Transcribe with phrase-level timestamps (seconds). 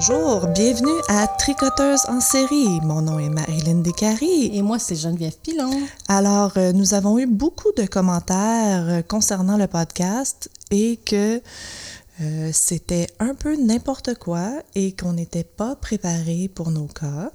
[0.00, 2.80] Bonjour, bienvenue à Tricoteuse en série.
[2.84, 4.56] Mon nom est Marilyn Descaries.
[4.56, 5.72] Et moi, c'est Geneviève Pilon.
[6.06, 11.42] Alors, euh, nous avons eu beaucoup de commentaires euh, concernant le podcast et que
[12.20, 17.32] euh, c'était un peu n'importe quoi et qu'on n'était pas préparé pour nos cas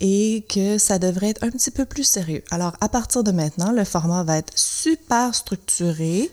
[0.00, 2.42] et que ça devrait être un petit peu plus sérieux.
[2.50, 6.30] Alors, à partir de maintenant, le format va être super structuré.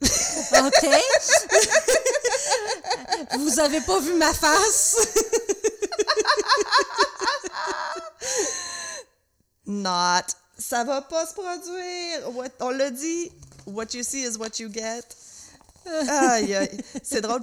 [0.02, 0.88] OK.
[3.38, 4.96] Vous avez pas vu ma face?
[9.66, 10.24] Not.
[10.58, 12.34] Ça va pas se produire.
[12.34, 13.30] What- on l'a dit.
[13.66, 15.02] What you see is what you get.
[15.86, 16.80] Aïe, aïe.
[17.02, 17.40] C'est drôle.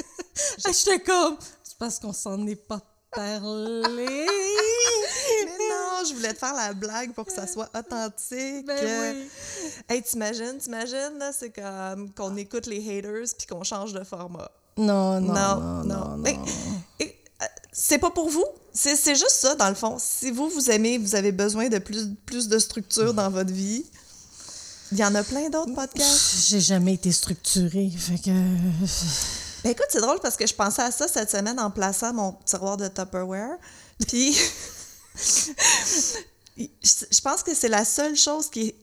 [0.58, 1.36] J'étais comme...
[1.62, 3.46] C'est parce qu'on s'en est pas parlé.
[5.44, 8.66] Mais non, je voulais te faire la blague pour que ça soit authentique.
[8.66, 9.28] Ben oui.
[9.88, 14.50] Hey, t'imagines, t'imagines, là, c'est comme qu'on écoute les haters puis qu'on change de format.
[14.76, 16.24] Non, non, Non, non, non.
[17.00, 17.04] euh,
[17.72, 18.44] c'est pas pour vous.
[18.72, 19.96] C'est c'est juste ça, dans le fond.
[19.98, 23.84] Si vous, vous aimez, vous avez besoin de plus, plus de structure dans votre vie,
[24.92, 26.46] il y en a plein d'autres podcasts.
[26.48, 28.30] J'ai jamais été structurée, fait que...
[29.64, 32.32] Ben écoute, c'est drôle parce que je pensais à ça cette semaine en plaçant mon
[32.44, 33.56] tiroir de Tupperware.
[34.08, 34.36] Puis,
[36.56, 38.74] je pense que c'est la seule chose qui est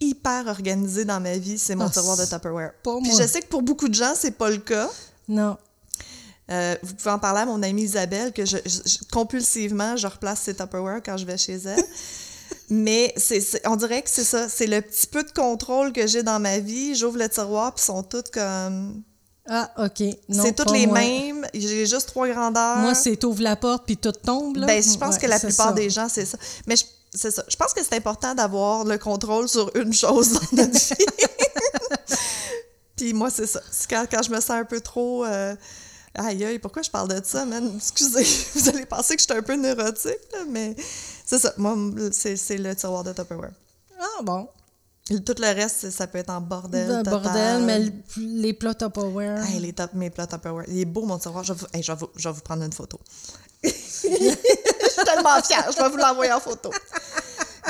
[0.00, 2.72] hyper organisée dans ma vie, c'est mon Ah, tiroir de Tupperware.
[2.82, 3.20] Puis moi.
[3.20, 4.90] je sais que pour beaucoup de gens, c'est pas le cas.
[5.28, 5.56] Non.
[6.50, 10.06] Euh, vous pouvez en parler à mon amie Isabelle, que je, je- je- compulsivement, je
[10.06, 11.82] replace ses Tupperware quand je vais chez elle.
[12.70, 14.48] Mais c'est, c'est- on dirait que c'est ça.
[14.48, 16.94] C'est le petit peu de contrôle que j'ai dans ma vie.
[16.94, 19.02] J'ouvre le tiroir, puis ils sont toutes comme.
[19.48, 20.00] Ah, OK.
[20.28, 20.98] Non, c'est toutes les moi.
[21.00, 21.46] mêmes.
[21.54, 22.78] J'ai juste trois grandeurs.
[22.78, 24.66] Moi, c'est t'ouvres la porte puis tout tombe, là.
[24.66, 25.72] Ben, je pense Ouais, que la plupart ça.
[25.72, 26.38] des gens, c'est ça.
[26.66, 27.44] Mais je- c'est ça.
[27.48, 31.06] Je pense que c'est important d'avoir le contrôle sur une chose dans notre vie.
[32.96, 33.60] Puis moi, c'est ça.
[33.70, 35.24] C'est quand, quand je me sens un peu trop.
[35.24, 35.54] euh,
[36.18, 37.72] Aïe, aïe, pourquoi je parle de ça, man?
[37.76, 40.74] Excusez, vous allez penser que je suis un peu neurotique, là, mais
[41.26, 41.52] c'est ça.
[41.58, 41.76] Moi,
[42.10, 43.50] c'est le tiroir de Tupperware.
[44.00, 44.48] Ah, bon.
[45.08, 46.88] Tout le reste, ça peut être en bordel.
[46.88, 47.12] Le total.
[47.22, 49.44] bordel, mais le- les plats Tupperware.
[49.44, 50.64] Hey, les top, mes plats Tupperware.
[50.68, 51.44] Il est beau, mon tiroir.
[51.44, 52.98] Je vais vous, hey, je vais vous, je vais vous prendre une photo.
[53.62, 54.08] je suis
[55.04, 55.70] tellement fière.
[55.70, 56.70] Je vais vous l'envoyer en photo.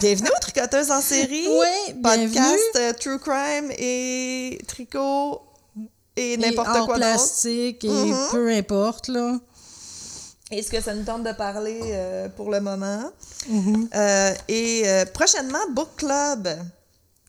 [0.01, 1.47] Bienvenue aux Tricoteuses en série.
[1.49, 2.29] Oui, bienvenue.
[2.35, 5.41] Podcast euh, True Crime et tricot
[6.17, 6.95] et Et n'importe quoi d'autre.
[6.97, 8.29] plastique et Mhm.
[8.31, 9.39] peu importe, là.
[10.51, 13.11] Est-ce que ça nous tente de parler euh, pour le moment?
[13.49, 13.89] Mhm.
[13.95, 14.85] Euh, et
[15.15, 16.49] prochainement, Book Club.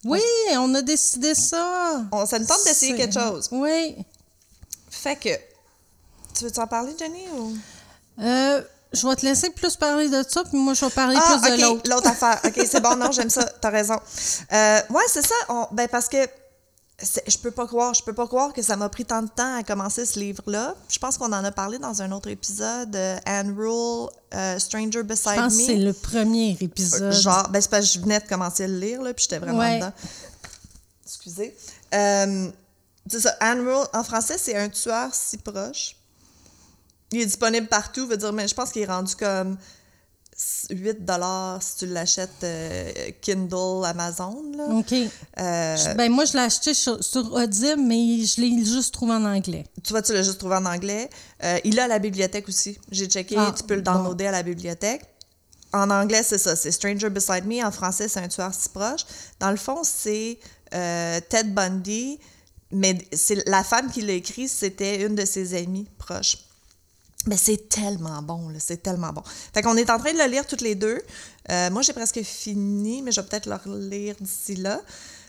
[0.06, 0.22] Oui,
[0.58, 2.04] on a décidé ça.
[2.12, 3.48] On, ça nous tente d'essayer quelque chose.
[3.52, 3.96] Oui.
[4.90, 5.30] Fait que,
[6.34, 7.26] tu veux en parler, Jenny?
[7.38, 7.54] Ou...
[8.22, 8.62] Euh,
[8.94, 11.50] je vais te laisser plus parler de ça, puis moi, je vais parler Ah, plus
[11.50, 11.90] de OK, l'autre.
[11.90, 12.40] l'autre affaire.
[12.46, 14.00] OK, c'est bon, non, j'aime ça, t'as raison.
[14.54, 15.36] Euh, ouais, c'est ça.
[15.50, 16.18] on- ben parce que
[17.28, 19.56] je peux pas croire, je peux pas croire que ça m'a pris tant de temps
[19.58, 20.74] à commencer ce livre-là.
[20.90, 25.04] Je pense qu'on en a parlé dans un autre épisode, euh, Anne Rule, euh, Stranger
[25.04, 25.64] Beside Je pense Me.
[25.66, 27.12] c'est le premier épisode.
[27.14, 29.38] Genre, ben c'est parce que je venais de commencer à le lire, là, puis j'étais
[29.38, 29.76] vraiment Ouais.
[29.78, 29.94] dedans.
[31.06, 31.56] Excusez.
[31.94, 32.50] Euh,
[33.10, 35.97] c'est ça, Anne Rule, en français, c'est un tueur si proche.
[37.12, 39.58] Il est disponible partout, veut dire, mais je pense qu'il est rendu comme
[40.70, 40.98] 8
[41.62, 42.92] si tu l'achètes euh,
[43.22, 44.44] Kindle, Amazon.
[44.56, 44.66] Là.
[44.76, 44.94] OK.
[44.94, 49.26] Euh, Ben, moi, je l'ai acheté sur, sur Audible, mais je l'ai juste trouvé en
[49.26, 49.66] anglais.
[49.84, 51.10] tu vois, tu l'as juste trouvé en anglais.
[51.44, 52.78] Euh, il à la bibliothèque aussi.
[52.92, 55.02] J'ai checké, Ah, tu peux le downloader à la bibliothèque.
[55.74, 57.66] En anglais, c'est ça, c'est Stranger Beside Me.
[57.66, 59.02] En français, c'est un tueur si proche.
[59.40, 60.38] Dans le fond, c'est
[60.74, 62.20] euh, Ted Bundy,
[62.72, 66.38] mais c'est la femme qui l'a écrit, c'était une de ses amies proches.
[67.28, 69.22] Mais c'est tellement bon, là, c'est tellement bon.
[69.54, 71.02] Fait qu'on est en train de le lire toutes les deux.
[71.52, 74.82] Euh, moi, j'ai presque fini, mais je vais peut-être le relire d'ici là.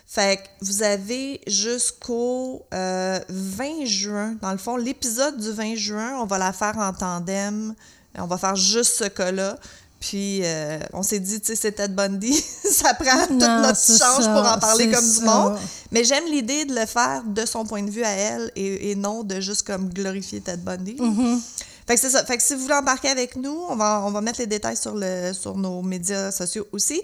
[0.07, 4.35] Fait que vous avez jusqu'au euh, 20 juin.
[4.41, 7.75] Dans le fond, l'épisode du 20 juin, on va la faire en tandem.
[8.17, 9.57] On va faire juste ce cas-là.
[9.99, 12.33] Puis, euh, on s'est dit, tu sais, c'est Ted Bundy.
[12.71, 15.59] ça prend toute Non, notre change ça, pour en parler comme du monde.
[15.91, 18.95] Mais j'aime l'idée de le faire de son point de vue à elle et, et
[18.95, 20.95] non de juste comme glorifier Ted Bundy.
[20.95, 21.39] Mm-hmm.
[21.89, 22.23] Fait que c'est ça.
[22.23, 24.77] Fait que si vous voulez embarquer avec nous, on va, on va mettre les détails
[24.77, 27.01] sur, le, sur nos médias sociaux aussi.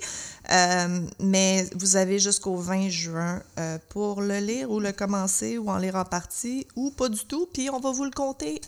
[0.52, 5.72] Euh, mais vous avez jusqu'au 20 juin euh, pour le lire ou le commencer ou
[5.72, 7.50] en lire en partie ou pas du tout.
[7.52, 8.62] Puis on va vous le compter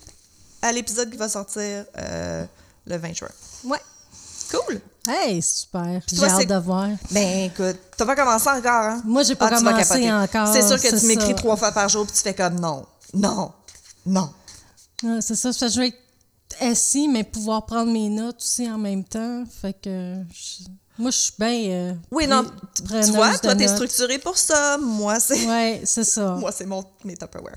[0.60, 2.44] à l'épisode qui va sortir euh,
[2.84, 3.28] le 20 juin.
[3.62, 3.78] Ouais.
[4.50, 4.80] Cool!
[5.08, 6.00] Hey, super.
[6.12, 6.88] J'ai hâte de voir.
[7.12, 9.02] Ben écoute, t'as pas commencé encore, hein?
[9.04, 10.52] Moi, j'ai pas Ah, commencé encore.
[10.52, 13.52] C'est sûr que tu m'écris trois fois par jour puis tu fais comme non, non,
[14.04, 14.32] non.
[15.04, 15.52] Ouais, c'est ça.
[15.52, 16.07] Je vais être
[16.60, 19.44] assis, mais pouvoir prendre mes notes aussi en même temps.
[19.62, 20.64] Fait que je-
[20.98, 21.70] moi, je suis bien.
[21.70, 22.44] euh, Oui, non,
[22.74, 22.82] tu
[23.12, 24.78] vois, toi, t'es structuré pour ça.
[24.78, 26.34] Moi, c'est Ouais, c'est ça.
[26.40, 27.54] moi c'est mon mes Tupperware.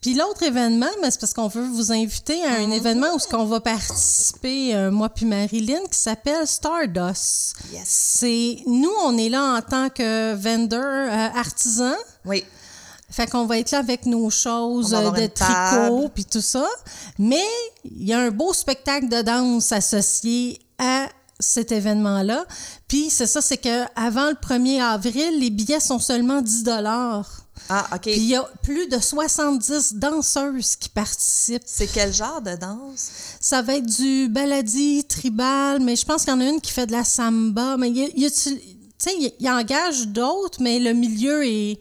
[0.00, 3.28] Puis l'autre événement, mais c'est parce qu'on veut vous inviter à un événement où ce
[3.28, 7.54] qu'on va participer, euh, moi puis Marilyn, qui s'appelle Stardust.
[7.72, 7.82] Yes.
[7.86, 10.80] C'est nous, on est là en tant que vendeur
[11.12, 11.92] euh, artisan.
[12.24, 12.44] Oui.
[13.10, 16.66] Fait qu'on va être là avec nos choses euh, de tricot puis tout ça.
[17.18, 17.44] Mais
[17.84, 21.08] il y a un beau spectacle de danse associé à
[21.40, 22.44] cet événement-là.
[22.86, 27.28] Puis c'est ça, c'est que avant le 1er avril, les billets sont seulement 10 dollars.
[27.68, 28.02] Ah, OK.
[28.02, 31.62] Puis il y a plus de 70 danseuses qui participent.
[31.66, 33.10] C'est quel genre de danse?
[33.40, 36.72] Ça va être du baladi, tribal, mais je pense qu'il y en a une qui
[36.72, 37.76] fait de la samba.
[37.76, 38.30] Mais il il
[39.18, 41.78] il, il engage d'autres, mais le milieu est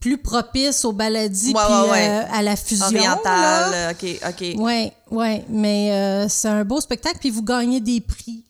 [0.00, 2.86] plus propice au baladi Ouais, puis ouais, euh, à la fusion.
[2.86, 3.90] Orientale, là.
[3.92, 4.54] OK, OK.
[4.56, 8.44] Oui, oui, mais euh, c'est un beau spectacle, puis vous gagnez des prix.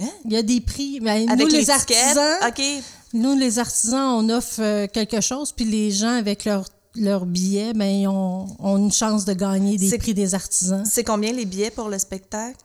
[0.00, 0.10] Hein?
[0.24, 1.00] Il y a des prix.
[1.00, 2.62] Ben, Avec nous, les artisans, OK.
[3.14, 6.64] nous, les artisans, on offre euh, quelque chose, puis les gens, avec leur,
[6.94, 10.84] leur billet, ben, ils ont, ont une chance de gagner des prix des artisans.
[10.84, 12.58] C'est combien les billets pour le spectacle?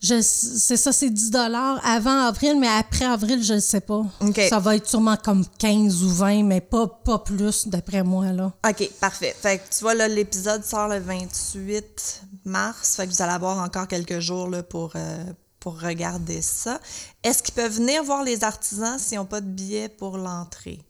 [0.00, 4.04] Je, c'est ça, c'est 10 avant avril, mais après avril, je ne sais pas.
[4.48, 8.52] Ça va être sûrement comme 15 ou 20, mais pas, pas plus, d'après moi, là.
[8.68, 9.34] OK, parfait.
[9.40, 12.94] Fait que tu vois, là, l'épisode sort le 28 mars.
[12.96, 15.24] Fait que vous allez avoir encore quelques jours là, pour, euh,
[15.58, 16.80] pour regarder ça.
[17.24, 20.80] Est-ce qu'ils peuvent venir voir les artisans s'ils n'ont pas de billets pour l'entrée?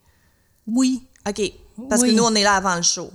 [0.67, 1.03] Oui.
[1.27, 1.41] OK.
[1.89, 2.11] Parce Oui.
[2.11, 3.11] que nous, on est là avant le show.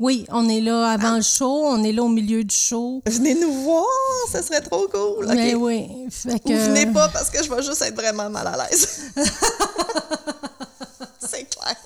[0.00, 0.92] Oui, on est là Ah.
[0.94, 3.02] avant le show, on est là au milieu du show.
[3.06, 3.84] Venez nous voir,
[4.32, 5.26] ça serait trop cool.
[5.28, 5.86] Mais oui.
[6.10, 9.12] Fait que, Ou venez pas parce que je vais juste être vraiment mal à l'aise.
[11.20, 11.76] C'est clair.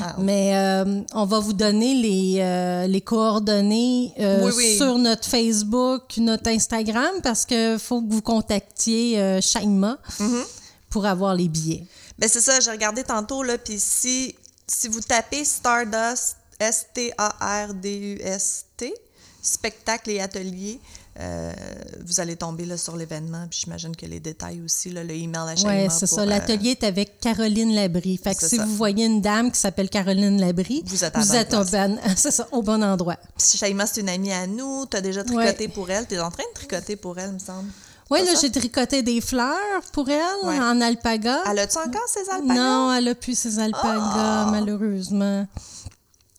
[0.00, 0.22] Wow.
[0.22, 4.76] Mais euh, on va vous donner les, euh, les coordonnées euh, Oui, oui.
[4.76, 10.44] sur notre Facebook, notre Instagram, parce que faut que vous contactiez Shaima Mm-hmm.
[10.90, 11.84] pour avoir les billets.
[12.18, 14.34] Ben c'est ça, j'ai regardé tantôt, là, puis si,
[14.66, 18.94] si vous tapez Stardust, S-T-A-R-D-U-S-T,
[19.42, 20.80] spectacle et atelier,
[21.18, 21.50] euh,
[22.04, 25.40] vous allez tomber là, sur l'événement, puis j'imagine que les détails aussi, là, le email
[25.40, 26.20] à Oui, c'est ça.
[26.22, 28.18] euh, L'atelier est avec Caroline Labrie.
[28.22, 28.64] Fait que si ça.
[28.66, 32.30] vous voyez une dame qui s'appelle Caroline Labrie, Vous êtes à êtes au, bon, c'est
[32.32, 33.16] ça, au bon endroit.
[33.38, 36.20] Puis Shaima, c'est une amie à nous, tu as déjà tricoté pour elle, tu es
[36.20, 37.70] en train de tricoter pour elle, me semble.
[38.10, 40.58] Oui, là, j'ai tricoté des fleurs pour elle Ouais.
[40.60, 41.42] en alpaga.
[41.50, 42.54] Elle a-tu encore ses alpagas?
[42.54, 44.48] Non, elle a plus ses alpagas, Ah!
[44.52, 45.44] malheureusement.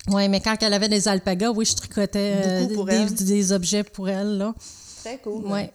[0.09, 2.65] Oui, mais quand elle avait des alpagas, oui, je tricotais euh,
[3.12, 4.54] des, objets pour elle, là.
[5.04, 5.44] Très cool.
[5.45, 5.69] Oui.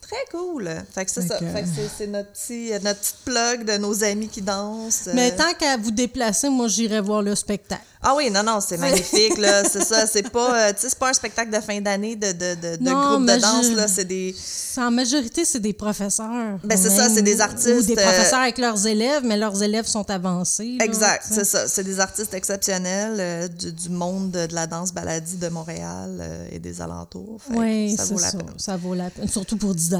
[0.00, 0.68] Très cool.
[0.92, 1.38] Fait que c'est ça.
[1.38, 5.08] Fait que c'est- notre, petit, notre petite plug de nos amis qui dansent.
[5.14, 7.82] Mais Euh, tant qu'à vous déplacer, moi, j'irai voir le spectacle.
[8.02, 9.62] Ah oui, non, non, c'est magnifique, là.
[9.72, 10.06] C'est ça.
[10.06, 12.76] C'est pas, euh, tu sais, c'est pas un spectacle de fin d'année de, de, de,
[12.76, 13.86] de Non, groupe de danse, je- là.
[13.86, 14.34] C'est des.
[14.76, 16.58] En majorité, c'est des professeurs.
[16.64, 19.62] Ben, c'est ça, c'est des artistes, Ou des euh, professeurs avec leurs élèves, mais leurs
[19.62, 20.76] élèves sont avancés.
[20.78, 21.68] là, Exact, c'est ça.
[21.68, 26.48] C'est des artistes exceptionnels euh, du, du monde de, la danse baladie de Montréal euh,
[26.50, 27.40] et des alentours.
[27.50, 28.38] Oui, ça vaut la ça.
[28.38, 28.54] peine.
[28.58, 29.28] Ça vaut la peine.
[29.28, 29.94] Surtout pour 10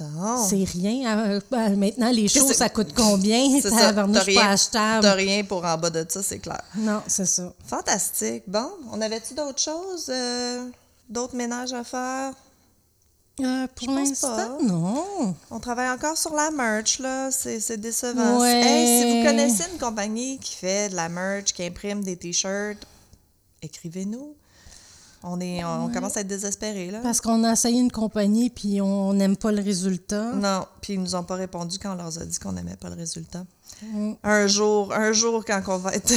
[0.00, 0.44] Bon.
[0.48, 1.18] C'est rien.
[1.18, 3.48] Euh, ben, maintenant, les shows, Qu'est-ce- ça coûte combien?
[3.62, 3.76] C'est ça.
[3.78, 5.02] Tabarnouche, T'as pas rien, achetable.
[5.02, 6.60] t'as rien pour en bas de ça, c'est clair.
[6.76, 7.52] Non, c'est ça.
[7.66, 8.42] Fantastique.
[8.48, 10.06] Bon, on avait-tu d'autres choses?
[10.08, 10.66] euh,
[11.08, 12.32] d'autres ménages à faire?
[13.40, 14.58] Euh, pour pense l'instant, pas.
[14.62, 15.34] non.
[15.50, 17.30] On travaille encore sur la merch, là.
[17.30, 18.40] C'est c'est décevant.
[18.40, 18.62] Ouais.
[18.64, 22.84] Hey, si vous connaissez une compagnie qui fait de la merch, qui imprime des t-shirts,
[23.62, 24.34] écrivez-nous.
[25.26, 26.98] On, est, on commence à être désespérés, là.
[27.02, 30.32] Parce qu'on a essayé une compagnie puis on n'aime pas le résultat.
[30.34, 32.90] Non, puis ils nous ont pas répondu quand on leur a dit qu'on n'aimait pas
[32.90, 33.44] le résultat.
[33.82, 34.12] Mm.
[34.22, 36.10] Un jour, un jour, quand on va être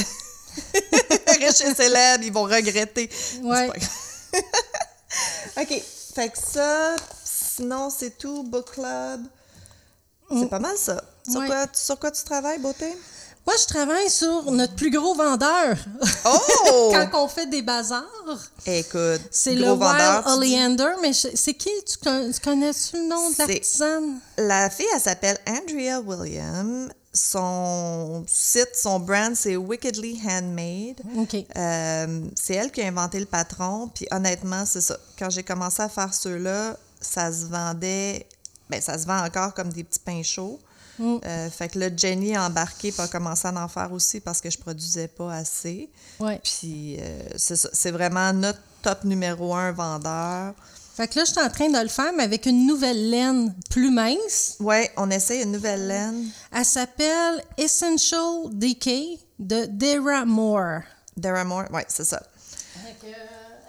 [1.40, 3.08] riche et célèbre, ils vont regretter.
[3.42, 3.68] Ouais.
[3.68, 4.38] Pas.
[5.62, 5.82] OK.
[6.14, 8.42] Fait que ça, sinon, c'est tout.
[8.44, 9.22] Book club.
[10.30, 11.02] C'est pas mal ça.
[11.26, 11.42] Sur, Mm.
[11.44, 11.46] Ouais.
[11.48, 12.94] quoi, sur quoi tu travailles, beauté?
[13.48, 15.74] Moi, je travaille sur notre plus gros vendeur.
[16.26, 16.92] Oh!
[17.10, 18.04] Quand on fait des bazars,
[18.66, 20.92] Écoute, c'est gros le vendeur, Wild dis- Oleander.
[21.00, 21.70] Mais c'est qui?
[21.86, 24.18] Tu, con- tu connais-tu le nom de l'artisane?
[24.36, 26.90] La fille, elle s'appelle Andrea Williams.
[27.14, 31.00] Son site, son brand, c'est Wickedly Handmade.
[31.16, 31.36] OK.
[31.56, 33.88] Euh, c'est elle qui a inventé le patron.
[33.94, 34.98] Puis honnêtement, c'est ça.
[35.18, 38.26] Quand j'ai commencé à faire ceux-là, ça se vendait.
[38.68, 40.60] Ben, ça se vend encore comme des petits pains chauds.
[40.98, 41.18] Mm.
[41.24, 44.50] Euh, fait que là, Jenny a embarqué pour commencer à en faire aussi parce que
[44.50, 45.90] je produisais pas assez.
[46.20, 46.40] Ouais.
[46.42, 50.54] Puis euh, c'est vraiment notre top numéro un vendeur.
[50.96, 53.54] Fait que là, je suis en train de le faire, mais avec une nouvelle laine
[53.70, 54.56] plus mince.
[54.58, 56.26] Ouais, on essaye une nouvelle laine.
[56.52, 60.80] Elle s'appelle Essential Decay de Dara Moore.
[61.16, 62.20] Dara Moore, ouais, c'est ça.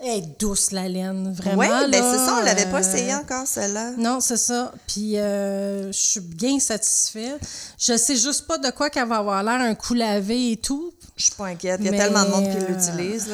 [0.04, 1.60] Est douce, la laine, vraiment.
[1.60, 3.92] Oui, ben c'est ça, on l'avait pas euh, essayé encore, celle-là.
[3.98, 4.72] Non, c'est ça.
[4.88, 7.40] Puis euh, je suis bien satisfaite.
[7.78, 10.94] Je sais juste pas de quoi qu'elle va avoir l'air un coup lavé et tout.
[11.16, 11.80] Je suis pas inquiète.
[11.84, 13.30] Il y a tellement de monde qui euh, l'utilise.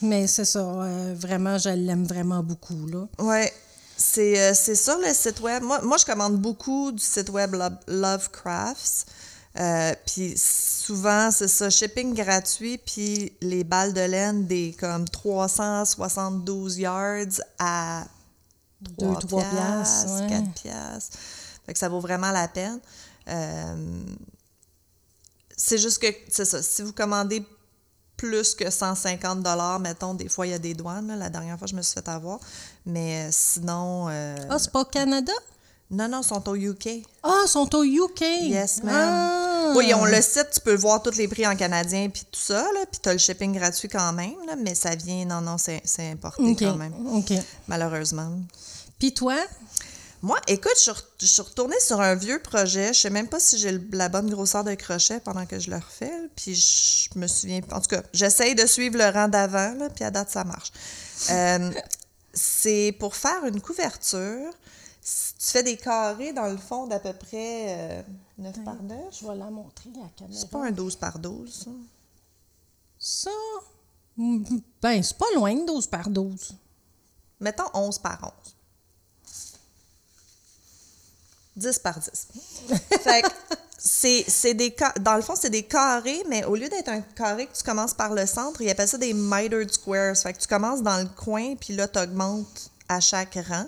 [0.00, 0.64] Mais c'est ça,
[1.14, 2.76] vraiment, je l'aime vraiment beaucoup.
[3.18, 3.52] Ouais.
[3.96, 5.62] C'est sur le site web.
[5.64, 9.06] Moi, moi, je commande beaucoup du site web Lo- Lovecrafts.
[9.58, 16.78] Euh, puis souvent, c'est ça, shipping gratuit, puis les balles de laine des comme 372
[16.78, 18.04] yards à
[18.80, 20.28] Deux, 3 trois piastres, piastres, ouais.
[20.28, 21.18] 4 piastres.
[21.66, 22.78] Fait que ça vaut vraiment la peine.
[23.28, 24.04] Euh,
[25.56, 27.44] c'est juste que, c'est ça, si vous commandez
[28.16, 31.08] plus que 150 dollars, mettons, des fois, il y a des douanes.
[31.08, 31.16] là.
[31.16, 32.38] La dernière fois, je me suis fait avoir.
[32.86, 34.06] Mais euh, sinon...
[34.08, 35.32] euh, Ah, c'est pas au Canada?
[35.90, 36.88] Non, non, ils sont au UK.
[37.22, 38.20] Ah, ils sont au UK.
[38.42, 38.94] Yes, ma'am.
[38.94, 39.72] Ah.
[39.76, 42.62] Oui, ont le site, tu peux voir tous les prix en canadien puis tout ça,
[42.62, 45.58] là, puis tu as le shipping gratuit quand même, là, mais ça vient, non, non,
[45.58, 46.58] c'est c'est importé OK.
[46.58, 47.32] quand même, OK.
[47.66, 48.30] malheureusement.
[48.98, 49.36] Puis toi?
[50.20, 52.92] Moi, écoute, je suis re- je suis retournée sur un vieux projet.
[52.92, 55.76] Je sais même pas si j'ai la bonne grosseur de crochet pendant que je le
[55.76, 56.06] refais.
[56.10, 57.60] là, Puis je me souviens.
[57.70, 60.72] En tout cas, j'essaye de suivre le rang d'avant, puis à date, ça marche.
[61.30, 61.70] Euh,
[62.34, 64.50] c'est pour faire une couverture.
[65.38, 68.02] Tu fais des carrés dans le fond d'à peu près euh,
[68.38, 68.98] 9 par 9.
[69.20, 70.38] Je vais la montrer, la caméra.
[70.38, 71.70] C'est pas un 12 par 12, ça?
[72.98, 73.30] Ça,
[74.16, 76.52] ben, c'est pas loin de 12 par 12.
[77.40, 78.54] Mettons 11 par 11.
[81.56, 82.10] 10 par 10.
[83.00, 83.28] fait que
[83.78, 87.00] c'est c'est des ca- dans le fond c'est des carrés mais au lieu d'être un
[87.00, 90.16] carré que tu commences par le centre, ils appellent ça des mitered squares.
[90.16, 93.66] Fait que tu commences dans le coin puis là tu augmentes à chaque rang.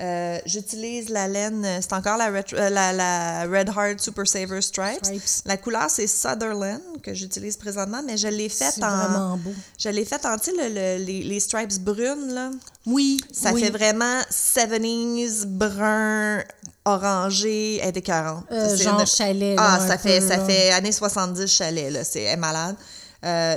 [0.00, 4.62] Euh, J'utilise la laine, c'est encore la, Ret- euh, la, la Red Heart Super Saver
[4.62, 5.04] Stripes.
[5.04, 5.22] Stripes.
[5.44, 8.88] La couleur, c'est Sutherland que j'utilise présentement, mais je l'ai faite C'est en.
[8.96, 9.52] vraiment beau.
[9.78, 12.50] Je l'ai faite en, tu sais, le- le- les, les stripes brunes, là.
[12.86, 13.62] Oui, Ça oui.
[13.62, 16.42] fait vraiment 70s, brun,
[16.86, 18.08] orangé, elle est.
[18.10, 22.04] Euh, genre une- chalet, Ah, ça fait, ça fait années 70 chalet, là.
[22.04, 22.76] C'est malade.
[23.24, 23.56] Euh,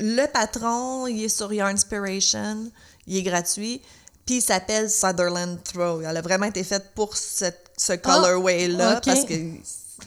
[0.00, 2.70] le patron, il est sur Your Inspiration.
[3.06, 3.80] Il est gratuit.
[4.26, 6.00] Puis il s'appelle Sutherland Throw.
[6.02, 9.04] Elle a vraiment été faite pour cette- ce colorway-là Ah, ok.
[9.04, 9.34] parce que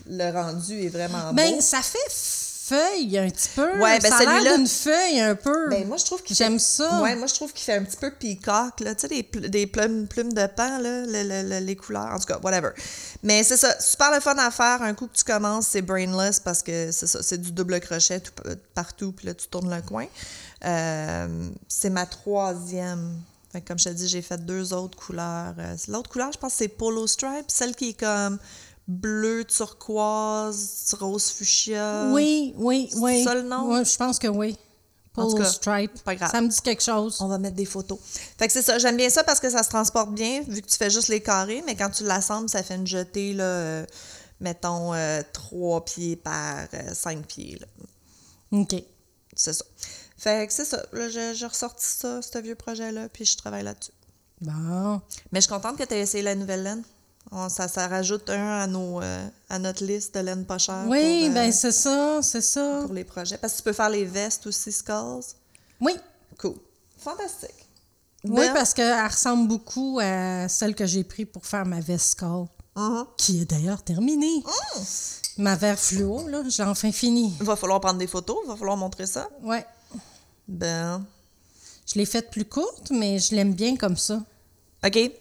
[0.10, 1.62] le rendu est vraiment Ben, beau.
[1.62, 1.98] ça fait
[2.68, 3.80] feuille un petit peu.
[3.80, 5.70] Ouais, ben, ça a l'air d'une feuille un peu.
[5.70, 7.02] Ben, moi, je trouve qu'il J'aime fait- ça.
[7.02, 8.94] Ouais, moi, je trouve qu'il fait un petit peu peacock, là.
[8.94, 12.12] Tu sais, des, pl- des plumes, plumes de pan, là, le- le- le- les couleurs.
[12.14, 12.72] En tout cas, whatever.
[13.24, 14.82] Mais c'est ça, super le fun à faire.
[14.82, 18.20] Un coup que tu commences, c'est brainless parce que c'est ça, c'est du double crochet
[18.20, 18.34] tout-
[18.74, 20.08] partout, puis là, tu tournes le coin.
[20.66, 23.14] Euh, c'est ma troisième.
[23.52, 25.54] Fait que comme je te dis, j'ai fait deux autres couleurs.
[25.58, 28.38] Euh, L'autre couleur, je pense, c'est Polo Stripe, celle qui est comme
[28.88, 32.10] bleu, turquoise, rose fuchsia.
[32.12, 33.24] oui, oui, oui.
[33.24, 33.72] ça le nom?
[33.74, 34.58] Ouais, je pense que oui.
[35.16, 36.04] En tout Polo cas, Stripe.
[36.04, 36.30] pas grave.
[36.32, 37.18] Ça me dit quelque chose.
[37.22, 37.98] On va mettre des photos.
[38.38, 38.78] Fait que c'est ça.
[38.78, 41.22] J'aime bien ça parce que ça se transporte bien, vu que tu fais juste les
[41.22, 43.86] carrés, mais quand tu l'assembles, ça fait une jetée, là, euh,
[44.40, 47.58] mettons, euh, trois pieds par euh, cinq pieds.
[47.60, 47.68] là.
[48.60, 48.76] OK.
[49.36, 49.66] C'est ça.
[50.18, 50.84] Fait que c'est ça.
[50.94, 53.92] Là, j'ai ressorti ça, ce vieux projet-là, puis je travaille là-dessus.
[54.42, 55.02] Bon.
[55.32, 56.84] Mais je suis contente que tu aies essayé la nouvelle laine.
[57.32, 60.86] On- ça, ça rajoute un à, nos, euh, à notre liste de laine pas chère
[60.88, 62.82] Oui, pour, euh, ben c'est ça, c'est ça.
[62.86, 63.38] pour les projets.
[63.38, 65.24] Parce que tu peux faire les vestes aussi, Skulls.
[65.82, 65.94] Oui.
[66.40, 66.56] Cool.
[66.98, 67.50] Fantastique.
[68.24, 72.12] Oui, Ben, parce qu'elle ressemble beaucoup à celle que j'ai prise pour faire ma veste
[72.12, 73.06] Skull, mhm.
[73.18, 74.44] qui est d'ailleurs terminée.
[74.44, 74.82] Mm.
[75.44, 77.36] Ma verre fluo, là, j'ai enfin fini.
[77.40, 79.30] Il va falloir prendre des photos, il va falloir montrer ça.
[79.44, 79.66] Ouais.
[80.48, 81.04] Ben,
[81.92, 84.22] Je l'ai faite plus courte, mais je l'aime bien comme ça.
[84.86, 85.12] OK.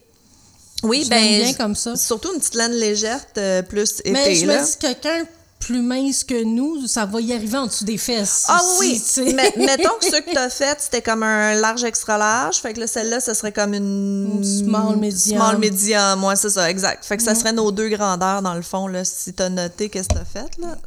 [0.83, 1.21] Oui, Je ben.
[1.21, 1.95] l'aime bien comme ça.
[1.95, 4.61] Surtout une petite laine légère, euh, plus épais, Mais je là.
[4.61, 5.25] me dis, quelqu'un
[5.59, 8.45] plus mince que nous, ça va y arriver en dessous des fesses.
[8.47, 11.83] Ah aussi, oui, mais mettons que ceux que tu as fait, c'était comme un large
[11.83, 12.57] extra large.
[12.57, 14.37] Fait que là, celle-là, ce serait comme une.
[14.37, 15.39] Une small medium.
[15.39, 17.03] Small medium, moi, c'est ça, exact.
[17.03, 19.89] Fait que ça serait nos deux grandeurs, dans le fond, là, si tu as noté
[19.89, 20.77] qu'est-ce que tu as fait, là.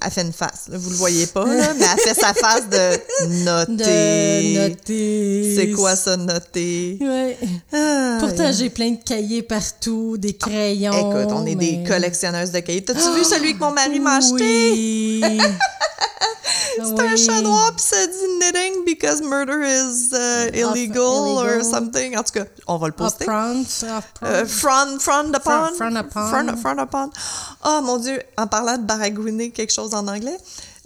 [0.00, 2.68] Elle fait une face, là, vous le voyez pas, là, mais elle fait sa face
[2.68, 4.54] de noter.
[4.54, 5.54] De noter.
[5.56, 6.98] C'est quoi ça, noter?
[7.00, 7.36] Ouais.
[7.72, 10.92] Ah, Pourtant, j'ai plein de cahiers partout, des crayons.
[10.92, 12.84] Écoute, on est des collectionneuses de cahiers.
[12.84, 14.70] T'as-tu vu celui que mon mari m'a acheté?
[14.72, 15.22] Oui.
[16.76, 22.16] C'est un chat noir, puis ça dit knitting because murder is uh, illegal, or something.
[22.16, 23.24] En tout cas, on va le poster.
[23.24, 23.64] Upfront.
[24.22, 25.40] Euh, front, front upon.
[25.40, 26.28] Front- front upon.
[26.28, 27.10] Front, front upon.
[27.64, 30.36] Oh mon Dieu, en parlant de baragouiner quelque chose en anglais,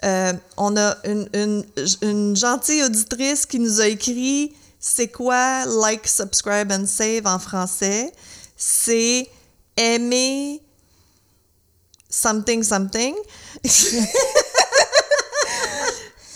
[0.05, 1.65] euh, on a une, une,
[2.03, 8.13] une gentille auditrice qui nous a écrit c'est quoi like, subscribe and save en français?
[8.57, 9.27] C'est
[9.77, 10.61] aimer
[12.09, 13.15] something something.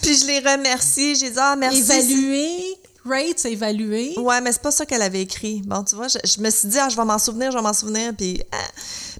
[0.02, 1.14] Puis je les remercie.
[1.16, 1.78] J'ai dit, ah, merci.
[1.80, 2.78] Évaluer.
[3.04, 4.14] Rates évalués.
[4.18, 5.60] Ouais, mais c'est pas ça qu'elle avait écrit.
[5.64, 7.62] Bon, tu vois, je, je me suis dit, ah, je vais m'en souvenir, je vais
[7.62, 8.40] m'en souvenir, puis.
[8.52, 8.56] ah.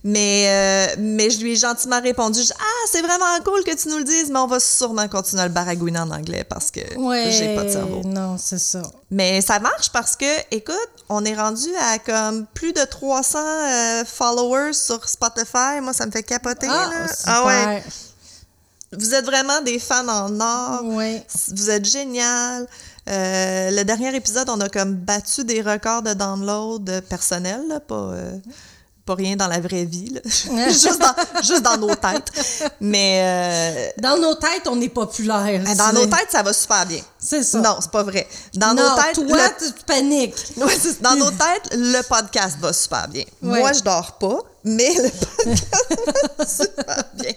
[0.05, 3.89] Mais, euh, mais je lui ai gentiment répondu, je- ah, c'est vraiment cool que tu
[3.89, 6.81] nous le dises, mais on va sûrement continuer à le baragouiner en anglais parce que
[6.99, 7.31] Ouais.
[7.31, 8.01] j'ai pas de cerveau.
[8.05, 8.83] Non, c'est ça.
[9.13, 10.75] Mais ça marche parce que, écoute,
[11.09, 15.81] on est rendu à comme plus de 300 euh, followers sur Spotify.
[15.81, 16.67] Moi, ça me fait capoter.
[16.69, 17.07] Ah, là.
[17.09, 17.33] super.
[17.33, 17.85] Ah ouais.
[18.93, 20.85] Vous êtes vraiment des fans en or.
[20.85, 21.25] Ouais.
[21.49, 22.67] Vous êtes génial.
[23.09, 27.95] Euh, le dernier épisode, on a comme battu des records de download personnels, là, pas,
[27.95, 28.39] euh,
[29.05, 30.21] pas rien dans la vraie vie, là.
[30.71, 32.31] juste, dans, juste dans nos têtes.
[32.81, 35.61] Mais Dans nos têtes, on est populaire.
[35.67, 37.01] euh, dans nos têtes, ça va super bien.
[37.19, 37.59] C'est ça.
[37.61, 38.27] Non, c'est pas vrai.
[38.55, 40.35] Dans non, nos têtes, toi, le- tu paniques.
[41.01, 43.25] Dans nos têtes, le podcast va super bien.
[43.43, 43.61] Ouais.
[43.61, 47.33] Moi, je dors pas, mais le podcast va super bien.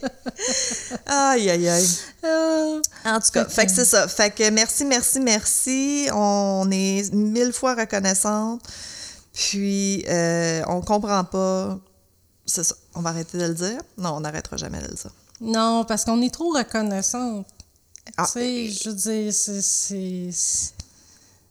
[1.05, 1.89] Aïe, aïe, aïe.
[2.25, 4.07] Euh, En tout cas, fait que c'est ça.
[4.07, 6.07] Fait que merci, merci, merci.
[6.13, 8.61] On est mille fois reconnaissante.
[9.35, 11.77] Puis, euh, on comprend pas.
[12.45, 12.75] C'est ça.
[12.95, 13.77] On va arrêter de le dire?
[13.97, 15.11] Non, on n'arrêtera jamais de le dire.
[15.41, 17.45] non, parce qu'on est trop reconnaissante.
[18.17, 20.29] Ah, tu sais, je veux dire, c'est- c'est.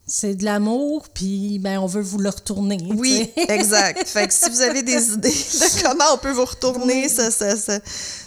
[0.07, 2.77] C'est de l'amour, puis ben, on veut vous le retourner.
[2.95, 4.07] Oui, exact.
[4.07, 7.57] Fait que si vous avez des idées de comment on peut vous retourner, ça, ça,
[7.57, 7.79] ça-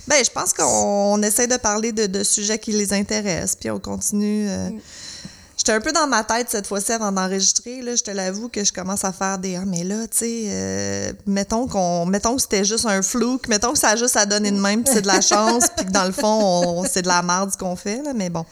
[0.08, 3.70] Ben, je pense qu'on on essaie de parler de, de sujets qui les intéressent, puis
[3.70, 4.50] on continue.
[4.50, 4.70] euh.
[5.68, 7.82] J'étais un peu dans ma tête cette fois-ci avant d'enregistrer.
[7.82, 9.58] Là, je te l'avoue que je commence à faire des.
[9.58, 13.50] Ah, mais là, tu sais, euh, mettons qu'on, mettons que c'était juste un flou, que
[13.50, 15.86] mettons que ça a juste à donner de même, puis c'est de la chance, puis
[15.86, 16.24] que dans le fond,
[16.84, 18.02] on- c'est de la merde ce qu'on fait.
[18.02, 18.46] Là, mais bon,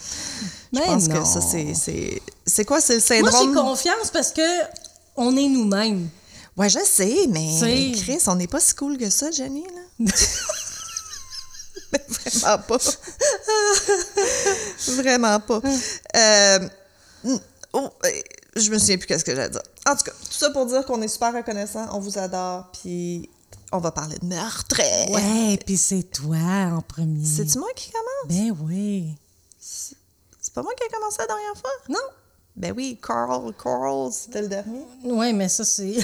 [0.74, 2.22] je pense que ça, c'est, c'est.
[2.46, 3.56] C'est quoi, c'est le Moi, j'ai syndrome?
[3.66, 4.42] confiance parce que
[5.16, 6.10] on est nous-mêmes.
[6.58, 10.12] Ouais, je sais, mais Chris, on n'est pas si cool que ça, Jenny, là.
[11.94, 12.78] Mais Vraiment pas.
[14.98, 15.62] Vraiment pas.
[16.18, 16.60] Euh,
[17.74, 18.10] oh, euh,
[18.56, 19.62] je me souviens plus qu'est-ce que j'allais dire.
[19.88, 23.30] En tout cas, tout ça pour dire qu'on est super reconnaissant, on vous adore, puis
[23.72, 24.82] on va parler de meurtre.
[25.12, 27.26] Ouais, puis c'est toi en premier.
[27.26, 28.38] C'est-tu moi qui commence?
[28.38, 29.16] Ben oui.
[29.60, 31.72] C'est pas moi qui ai commencé la dernière fois?
[31.90, 32.00] Non.
[32.56, 34.86] Ben oui, Carl, Carl, c'était le dernier.
[35.04, 35.98] Ouais, mais ça, c'est.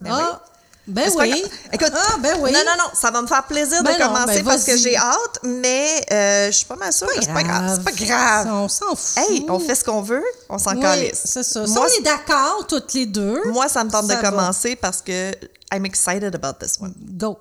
[0.00, 0.42] Ben ah!
[0.90, 1.44] Ben oui.
[1.72, 2.52] Écoute, ah, ben oui.
[2.52, 4.76] Non, non, non, ça va me faire plaisir Ben de non, commencer ben parce que
[4.76, 7.74] j'ai hâte, mais euh, je suis pas mal sûre que c'est pas grave.
[7.76, 8.48] C'est pas grave.
[8.52, 9.18] On s'en fout.
[9.18, 11.20] Hey, on fait ce qu'on veut, on s'en Oui, calisse.
[11.24, 11.66] c'est ça.
[11.66, 13.40] Si Moi, on est d'accord, toutes les deux.
[13.46, 14.30] moi, ça me tente ça de va.
[14.30, 15.30] commencer parce que
[15.72, 16.94] I'm excited about this one.
[16.98, 17.38] Go.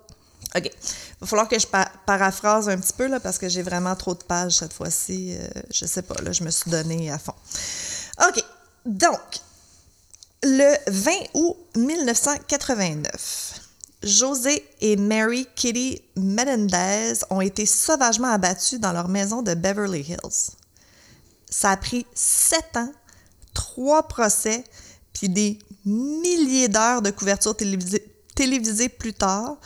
[0.55, 0.65] OK.
[0.65, 0.71] Il
[1.21, 4.13] va falloir que je pa- paraphrase un petit peu là, parce que j'ai vraiment trop
[4.15, 5.35] de pages cette fois-ci.
[5.38, 7.33] Euh, je sais pas, là, je me suis donnée à fond.
[8.27, 8.43] OK.
[8.85, 9.19] Donc,
[10.43, 13.62] le 20 août 1989,
[14.04, 20.52] José et Mary Kitty Menendez ont été sauvagement abattus dans leur maison de Beverly Hills.
[21.49, 22.91] Ça a pris sept ans,
[23.54, 24.63] trois procès,
[25.12, 27.56] puis des milliers d'heures de couverture
[28.36, 29.58] télévisée, plus tard.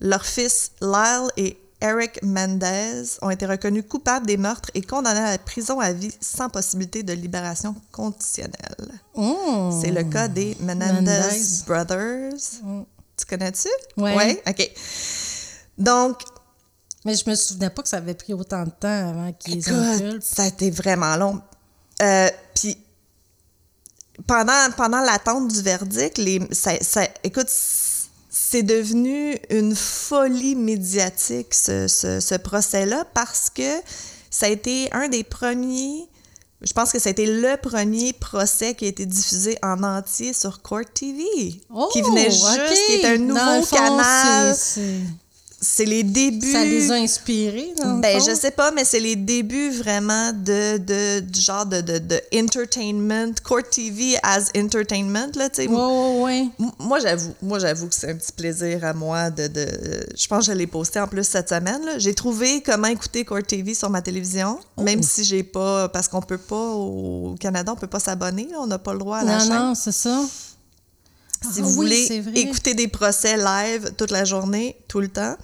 [0.00, 5.30] Leurs fils Lyle et Eric Mendez ont été reconnus coupables des meurtres et condamnés à
[5.32, 8.92] la prison à vie sans possibilité de libération conditionnelle.
[9.14, 9.76] Oh.
[9.82, 11.44] C'est le cas des Menendez, Menendez.
[11.66, 12.32] Brothers.
[13.16, 13.68] Tu connais-tu?
[13.96, 14.16] Ouais.
[14.16, 14.70] Ouais, OK.
[15.76, 16.20] Donc,
[17.04, 20.22] Mais je me souvenais pas que ça avait pris autant de temps avant qu'ils inculpent.
[20.22, 21.42] ça a été vraiment long.
[22.00, 22.78] Euh, Puis
[24.26, 27.48] pendant, pendant l'attente du verdict, les, ça, ça- écoute,
[28.52, 33.80] c'est devenu une folie médiatique, ce, ce- ce procès-là, parce que
[34.30, 36.06] ça a été un des premiers.
[36.60, 40.34] Je pense que ça a été le premier procès qui a été diffusé en entier
[40.34, 41.24] sur Court TV.
[41.74, 42.78] Oh, qui venait juste, ok.
[42.86, 44.54] qui est un nouveau fond, canal.
[44.54, 45.00] c'est- c'est-
[45.64, 46.50] C'est les débuts.
[46.52, 50.76] Ça les a inspirés, le Ben, je sais pas, mais c'est les débuts vraiment de,
[50.78, 55.68] de, du genre de, de, de entertainment, Court TV as entertainment, là, tu sais.
[55.68, 56.48] Ouais, ouais, ouais.
[56.58, 59.66] M- Moi, j'avoue, moi, j'avoue que c'est un petit plaisir à moi de, de
[60.16, 61.98] je pense que je l'ai posté en plus cette semaine, là.
[61.98, 64.82] J'ai trouvé comment écouter Court TV sur ma télévision, Oh.
[64.82, 68.66] même si j'ai pas, parce qu'on peut pas, au Canada, on peut pas s'abonner, on
[68.66, 69.52] n'a pas le droit à la Non, chaîne.
[69.54, 70.22] non, c'est ça.
[71.42, 75.36] Si Ah vous oui, voulez écouter des procès live toute la journée, tout le temps.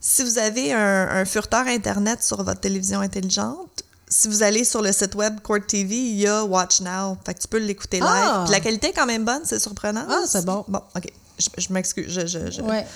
[0.00, 4.82] Si vous avez un, un furteur Internet sur votre télévision intelligente, si vous allez sur
[4.82, 7.16] le site web Court TV, il y a Watch Now.
[7.24, 8.08] Fait que tu peux l'écouter live.
[8.08, 8.42] Ah!
[8.44, 10.04] Puis la qualité est quand même bonne, c'est surprenant.
[10.08, 10.64] Ah, c'est bon.
[10.68, 11.04] Bon, OK.
[11.38, 12.06] Je, je m'excuse.
[12.08, 12.86] Je, je, je- Ouais.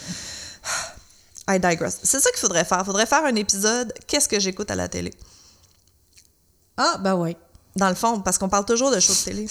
[1.48, 1.98] I digress.
[2.02, 2.81] C'est ça qu'il faudrait faire.
[2.81, 5.12] Il faudrait faire un épisode Qu'est-ce que j'écoute à la télé?
[6.76, 7.37] Ah, ben oui.
[7.76, 9.48] Dans le fond, parce qu'on parle toujours de shows de télé.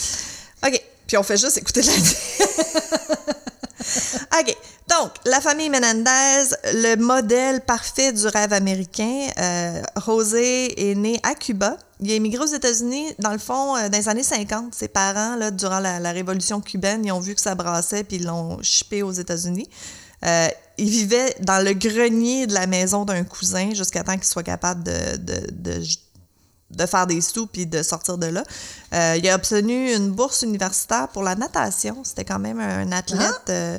[0.65, 0.81] OK.
[1.07, 1.93] Puis on fait juste écouter de la.
[4.39, 4.55] OK.
[4.87, 9.27] Donc, la famille Menendez, le modèle parfait du rêve américain.
[9.39, 11.77] Euh, José est né à Cuba.
[12.01, 14.75] Il a émigré aux États-Unis, dans le fond, euh, dans les années 50.
[14.75, 18.25] Ses parents, là, durant la, révolution cubaine, ils ont vu que ça brassait, puis ils
[18.25, 19.67] l'ont chippé aux États-Unis.
[20.25, 24.43] Euh, il vivait dans le grenier de la maison d'un cousin jusqu'à temps qu'il soit
[24.43, 25.81] capable de, de, de,
[26.71, 28.43] de faire des sous puis de sortir de là.
[28.93, 32.03] Euh, il a obtenu une bourse universitaire pour la natation.
[32.03, 33.77] C'était quand même un athlète euh,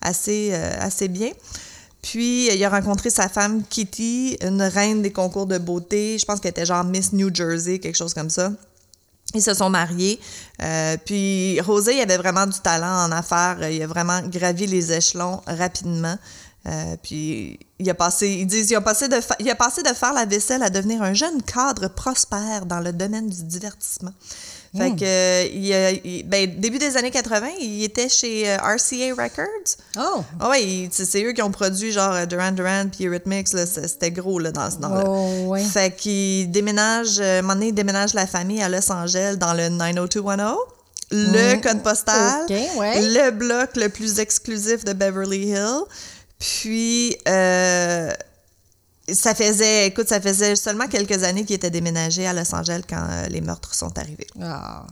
[0.00, 1.30] assez, euh, assez bien.
[2.02, 6.16] Puis, il a rencontré sa femme Kitty, une reine des concours de beauté.
[6.18, 8.52] Je pense qu'elle était genre Miss New Jersey, quelque chose comme ça.
[9.34, 10.18] Ils se sont mariés.
[10.62, 13.58] Euh, puis Rosé, il avait vraiment du talent en affaires.
[13.68, 16.16] Il a vraiment gravi les échelons rapidement.
[16.66, 19.88] Euh, puis il a passé, ils disent, il a passé, de il a passé de
[19.94, 24.12] faire la vaisselle à devenir un jeune cadre prospère dans le domaine du divertissement.
[24.76, 28.56] Fait que, euh, il a- il- ben, début des années 80, il était chez euh,
[28.58, 29.76] RCA Records.
[29.98, 30.22] Oh!
[30.38, 33.08] Ah ouais, c'est eux qui ont produit genre euh, Duran Duran puis
[33.46, 35.04] c'est- c'était gros là, dans ce nom-là.
[35.06, 35.64] Oh, ouais.
[35.64, 39.54] Fait qu'il déménage, à un moment donné, il déménage la famille à Los Angeles dans
[39.54, 40.54] le 90210.
[41.10, 42.44] Le code postal,
[42.76, 43.00] ouais.
[43.00, 45.84] le bloc le plus exclusif de Beverly Hills.
[46.38, 48.12] Puis, euh,
[49.12, 53.06] ça faisait, écoute, ça faisait seulement quelques années qu'il était déménagé à Los Angeles quand
[53.10, 54.26] euh, les meurtres sont arrivés.
[54.40, 54.86] Ah.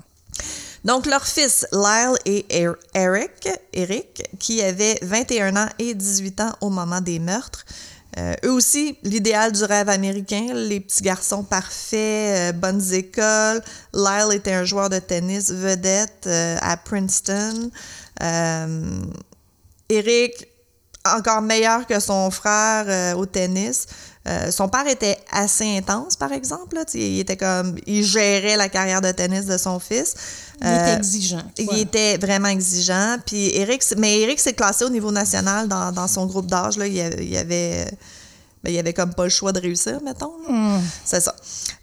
[0.84, 6.52] Donc, leur fils, Lyle et Er- Eric, Eric, qui avaient 21 ans et 18 ans
[6.60, 7.64] au moment des meurtres,
[8.18, 13.62] euh, eux aussi, l'idéal du rêve américain, les petits garçons parfaits, euh, bonnes écoles.
[13.92, 17.70] Lyle était un joueur de tennis vedette euh, à Princeton.
[19.88, 20.48] Eric,
[21.16, 23.86] encore meilleur que son frère euh, au tennis.
[24.28, 26.74] Euh, son père était assez intense, par exemple.
[26.74, 26.82] là.
[26.94, 30.14] Il était comme, il gérait la carrière de tennis de son fils.
[30.60, 31.42] Il Euh, était exigeant.
[31.58, 33.18] il était vraiment exigeant.
[33.24, 36.76] Puis Eric, mais Eric s'est classé au niveau national dans, dans son groupe d'âge.
[36.76, 36.86] là.
[36.88, 37.84] Il y avait, il avait,
[38.64, 40.32] ben, il y avait comme pas le choix de réussir, mettons.
[40.48, 40.80] Hmm.
[41.04, 41.32] C'est ça.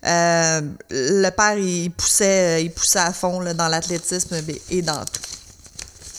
[0.06, 4.36] Euh, le père, il poussait, il poussait à fond là, dans l'athlétisme
[4.70, 5.22] et dans tout.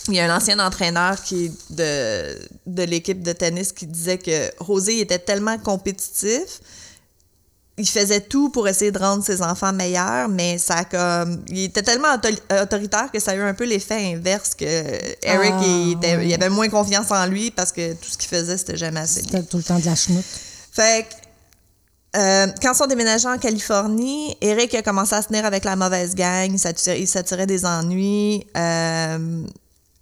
[0.09, 4.51] Il y a un ancien entraîneur qui de, de l'équipe de tennis qui disait que
[4.63, 6.61] Rosé était tellement compétitif,
[7.77, 11.83] il faisait tout pour essayer de rendre ses enfants meilleurs, mais ça comme il était
[11.83, 12.29] tellement auto-
[12.63, 16.27] autoritaire que ça a eu un peu l'effet inverse que Eric Ah, il, était- ouais.
[16.29, 19.23] il avait moins confiance en lui parce que tout ce qu'il faisait c'était jamais assez.
[19.23, 20.25] C'était tout le temps de la chenoute.
[20.71, 25.45] Fait que, euh, quand ils sont déménagés en Californie, Eric a commencé à se tenir
[25.45, 28.47] avec la mauvaise gang, il s'attirait, il s'attirait des ennuis.
[28.57, 29.47] Euh,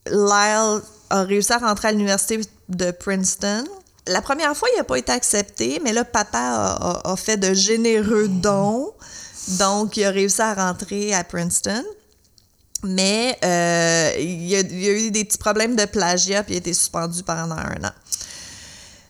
[0.07, 3.65] Lyle a réussi à rentrer à l'université de Princeton.
[4.07, 7.37] La première fois, il n'a pas été accepté, mais là, papa a, a- a fait
[7.37, 8.93] de généreux dons.
[9.59, 11.85] Donc, il a réussi à rentrer à Princeton.
[12.85, 16.55] Mais euh, il, y a, il y a eu des petits problèmes de plagiat, puis
[16.55, 17.93] il a été suspendu pendant un an.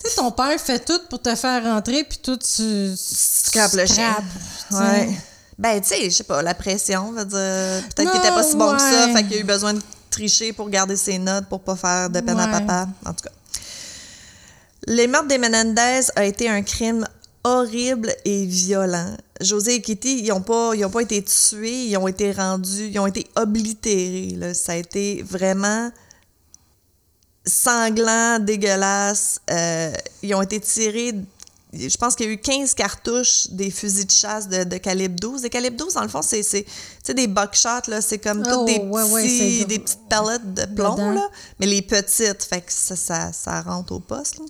[0.04, 2.92] Tu sais, ton père fait tout pour te faire rentrer, puis tout, tu.
[2.96, 4.10] Scrape le chien.
[4.12, 4.24] scrapes,
[4.68, 4.82] tu sais.
[4.82, 5.16] Ouais.
[5.58, 7.14] Ben, tu sais, je sais pas, la pression.
[7.14, 9.80] Peut-être qu'il était pas si bon que ça, fait qu'il a eu besoin de
[10.12, 12.52] tricher pour garder ses notes, pour pas faire de peine à Ouais.
[12.60, 12.88] papa.
[13.04, 13.32] En tout cas.
[14.86, 17.06] Les meurtres des Menendez a été un crime
[17.44, 19.16] horrible et violent.
[19.40, 22.88] José et Kitty, ils n'ont pas, ils ont pas été tués, ils ont été rendus,
[22.92, 24.34] ils ont été oblitérés.
[24.36, 24.54] là.
[24.54, 25.90] Ça a été vraiment
[27.44, 29.40] sanglant, dégueulasse.
[29.50, 31.14] Euh, ils ont été tirés.
[31.72, 35.16] Je pense qu'il y a eu 15 cartouches des fusils de chasse de, de calibre
[35.18, 35.40] 12.
[35.42, 36.70] Des calibres 12, dans le fond, c'est c'est, tu
[37.02, 38.00] sais, des buckshots, là.
[38.02, 41.28] C'est comme Oh, toutes des, ouais, petits- des petites palettes de plomb, là.
[41.60, 44.44] Mais les petites, fait que ça, ça, ça rentre au poste, là.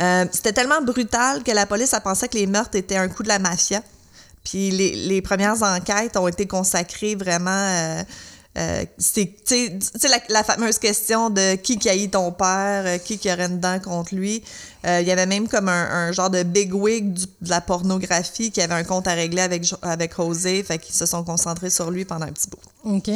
[0.00, 3.22] Euh, c'était tellement brutal que la police a pensé que les meurtres étaient un coup
[3.22, 3.82] de la mafia.
[4.44, 7.50] Puis les, les premières enquêtes ont été consacrées vraiment.
[7.50, 8.02] euh,
[8.58, 9.34] euh, c'est-
[10.08, 13.60] la, la fameuse question de qui qui haït ton père, euh, qui qui aurait une
[13.60, 14.42] dent contre lui.
[14.86, 17.60] Euh, Il y avait même comme un, un genre de big wig du- de la
[17.60, 20.62] pornographie qui avait un compte à régler avec, avec José.
[20.62, 22.58] Fait qu'ils se sont concentrés sur lui pendant un petit bout.
[22.96, 23.10] OK.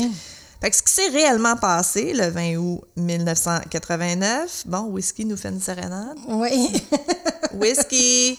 [0.63, 5.51] Fait que ce qui s'est réellement passé le 20 août 1989, bon, Whisky nous fait
[5.51, 6.17] une sérénade.
[6.29, 6.83] Oui.
[7.53, 8.39] Whisky!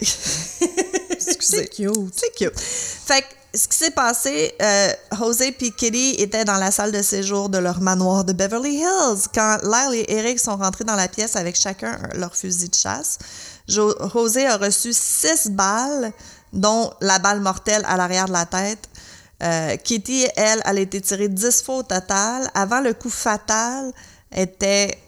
[0.00, 2.14] C'est cute.
[2.16, 2.58] C'est cute.
[2.58, 7.02] Fait que ce qui s'est passé, euh, José et Kitty étaient dans la salle de
[7.02, 11.08] séjour de leur manoir de Beverly Hills quand Lyle et Eric sont rentrés dans la
[11.08, 13.18] pièce avec chacun leur fusil de chasse.
[13.66, 16.12] Jo- José a reçu six balles,
[16.52, 18.88] dont la balle mortelle à l'arrière de la tête.
[19.42, 22.50] Euh, Kitty, elle, elle a été tirée 10 fois au total.
[22.54, 23.92] Avant le coup fatal,
[24.34, 24.98] était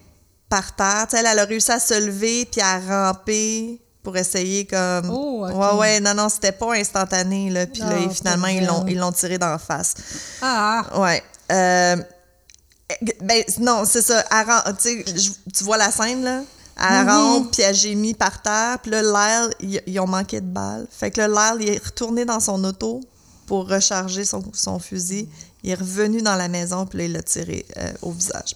[0.49, 1.07] par terre.
[1.13, 5.09] Elle a réussi à se lever puis à ramper pour essayer comme.
[5.09, 5.45] Oh.
[5.45, 7.67] Ouais, ouais, non, non, c'était pas instantané, là.
[7.67, 9.93] Puis là, Ah, finalement, ils l'ont, pauvre ils l'ont tiré d'en face.
[10.41, 10.85] Ah!
[10.97, 11.23] Ouais.
[11.51, 11.97] Euh,
[13.21, 14.23] Ben, non, c'est ça.
[14.31, 14.75] Elle
[15.53, 16.41] tu vois la scène, là?
[16.77, 18.79] Elle rentre, puis elle gémit par terre.
[18.79, 20.87] Puis là, Lyle, ils, ont manqué de balles.
[20.89, 23.01] Fait que là, Lyle, il est retourné dans son auto
[23.45, 25.29] pour recharger son, son fusil.
[25.63, 28.55] Il est revenu dans la maison, puis là, il l'a tiré euh, au visage.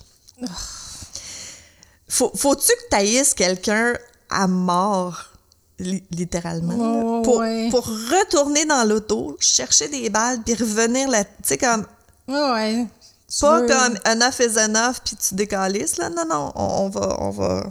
[2.07, 3.93] Faut, faut-tu que tu quelqu'un
[4.29, 5.31] à mort,
[5.79, 7.69] li- littéralement, là, Oh, pour, ouais.
[7.69, 11.85] pour retourner dans l'auto, chercher des balles, puis revenir là, tu sais, comme,
[12.27, 12.87] Ouais, ouais.
[13.41, 16.09] Pas veux- comme enough is enough, puis tu décalisses, là.
[16.09, 17.69] Non, non, on, on va, on va.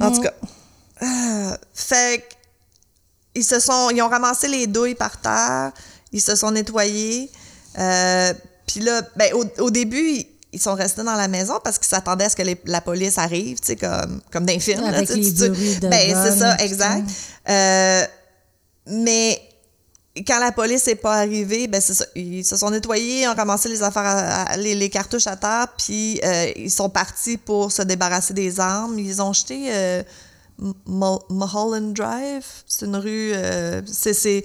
[0.00, 0.32] En tout cas.
[1.02, 2.24] euh, fait
[3.34, 5.70] ils se sont, ils ont ramassé les douilles par terre,
[6.12, 7.30] ils se sont nettoyés.
[7.78, 8.34] euh,
[8.66, 10.24] puis là, ben, au, au début,
[10.58, 13.18] ils, sont restés dans la maison parce qu'ils s'attendaient à ce que les- la police
[13.18, 14.80] arrive, tu sais, comme, comme dans les films.
[14.82, 15.48] là, Avec tu les tu-
[15.80, 17.08] de Ben, c'est ça, exact.
[17.48, 18.04] Euh,
[18.86, 19.40] mais
[20.26, 22.04] quand la police n'est pas arrivée, ben c'est ça.
[22.16, 25.68] Ils se sont nettoyés, ont ramassé les affaires, à- à- les, les cartouches à terre,
[25.78, 28.98] puis euh, ils sont partis pour se débarrasser des armes.
[28.98, 30.02] Ils ont jeté euh,
[30.86, 32.44] Mulholland Drive.
[32.66, 33.32] C'est une rue.
[33.34, 34.44] euh, c'est, c'est-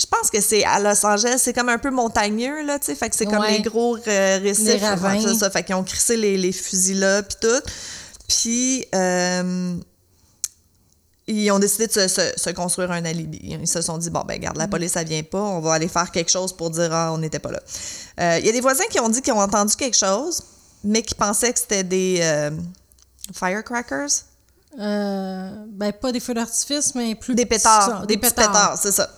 [0.00, 1.36] je pense que c'est à Los Angeles.
[1.38, 2.94] C'est comme un peu montagneux, là, tu sais.
[2.94, 3.58] Fait que c'est comme Ouais.
[3.58, 4.66] les gros euh, récifs.
[4.82, 5.50] Les ça.
[5.50, 7.60] Fait qu'ils ont crissé les, les fusils là, puis tout.
[8.28, 8.86] Puis.
[8.94, 9.74] euh,
[11.30, 13.38] ils ont décidé de se, se- se construire un alibi.
[13.42, 15.86] Ils se sont dit, bon, ben, garde, la police, elle vient pas, on va aller
[15.88, 17.60] faire quelque chose pour dire, ah, on n'était pas là.
[18.20, 20.42] Euh, Il y a des voisins qui ont dit qu'ils ont entendu quelque chose,
[20.84, 22.50] mais qui pensaient que c'était des euh,
[23.34, 24.08] firecrackers,
[24.78, 29.10] ben, pas des feux d'artifice, mais plus des pétards, ça, des, petits pétards, c'est ça.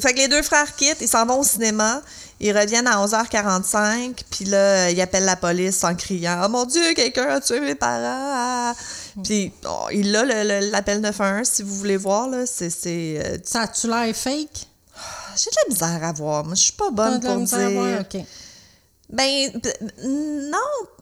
[0.00, 2.00] Fait que les deux frères quittent, ils s'en vont au cinéma,
[2.40, 6.94] ils reviennent à 11h45, puis là, ils appellent la police en criant «Oh mon Dieu,
[6.94, 8.00] quelqu'un a tué mes parents!
[8.04, 8.74] ah.
[9.22, 10.24] Puis oh, il a
[10.60, 12.70] l'appel 911, si vous voulez voir, là, c'est...
[12.86, 14.66] euh, Ça a-tu l'air fake?
[15.36, 16.44] J'ai de la misère à voir.
[16.44, 17.70] Moi, je suis pas bonne de la pour à dire.
[17.70, 18.04] voir?
[19.10, 19.50] Ben,
[20.04, 20.58] non,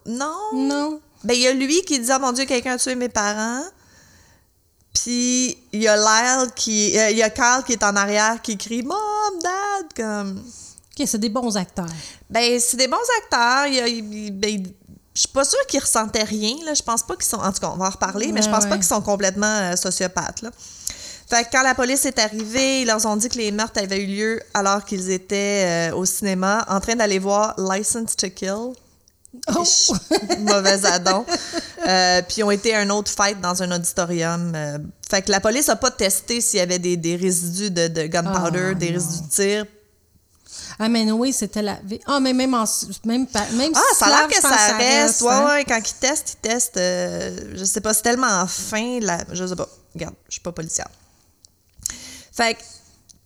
[0.06, 0.36] non.
[0.54, 1.00] Non?
[1.22, 3.62] Ben, il y a lui qui dit, oh mon Dieu, quelqu'un a tué mes parents.
[4.94, 6.98] Puis, il y a Lyle qui.
[6.98, 8.98] euh, Il y a Carl qui est en arrière qui crie Mom,
[9.42, 10.38] Dad, comme.
[10.38, 11.86] OK, c'est des bons acteurs.
[12.28, 13.66] Ben, c'est des bons acteurs.
[13.68, 14.62] Il y a- il- ben,
[15.14, 16.54] je suis pas sûre qu'ils ressentaient rien.
[16.64, 16.74] Là.
[16.74, 17.36] Je pense pas qu'ils sont.
[17.38, 19.46] En tout cas, on va en reparler, mais je Ouais, pense pas qu'ils sont complètement
[19.46, 20.42] euh, sociopathes.
[20.42, 20.50] Là.
[21.28, 24.02] Fait que quand la police est arrivée, ils leur ont dit que les meurtres avaient
[24.02, 28.72] eu lieu alors qu'ils étaient euh, au cinéma en train d'aller voir License to Kill.
[29.54, 29.64] Oh!
[30.40, 31.24] Mauvais adon.
[31.86, 34.52] Euh, puis ils ont été à un autre fight dans un auditorium.
[34.54, 37.88] euh, fait que la police a pas testé s'il y avait des, des résidus de,
[37.88, 38.92] de gunpowder, Ah, des non.
[38.94, 39.66] résidus de tir.
[40.78, 41.78] Ah, mais oui, c'était la...
[42.06, 42.64] Ah, mais même en...
[43.04, 45.20] Même, même Ah, ça a l'air que ça, reste.
[45.22, 45.46] Ouais, hein.
[45.46, 46.76] ouais, quand ils testent, ils testent.
[46.76, 48.98] euh, je sais pas, c'est tellement fin.
[49.00, 49.68] La, je sais pas.
[49.94, 50.88] Regarde, je suis pas policière.
[52.32, 52.60] Fait que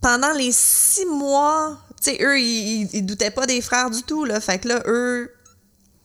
[0.01, 4.03] pendant les six mois, tu sais, eux, ils, ils, ils doutaient pas des frères du
[4.03, 4.41] tout, là.
[4.41, 5.31] Fait que là, eux,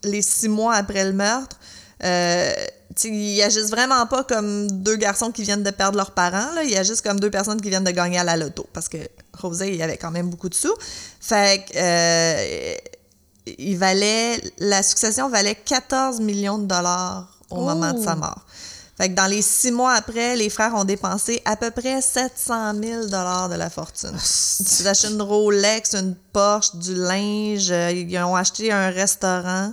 [0.03, 1.57] les six mois après le meurtre,
[2.03, 2.53] euh,
[3.03, 6.63] ils agissent vraiment pas comme deux garçons qui viennent de perdre leurs parents, là.
[6.63, 8.65] Ils agissent comme deux personnes qui viennent de gagner à la loto.
[8.73, 8.97] Parce que
[9.41, 10.73] José, il avait quand même beaucoup de sous.
[11.21, 11.77] Fait que.
[11.77, 12.75] euh,
[13.57, 17.61] il valait, la succession valait 14 millions de dollars au Oh.
[17.63, 18.45] moment de sa mort.
[18.99, 22.73] Fait que dans les six mois après, les frères ont dépensé à peu près 700
[22.83, 24.11] 000 dollars de la fortune.
[24.13, 27.69] Ils ont acheté une Rolex, une Porsche, du linge.
[27.71, 29.71] euh, Ils ont acheté un restaurant.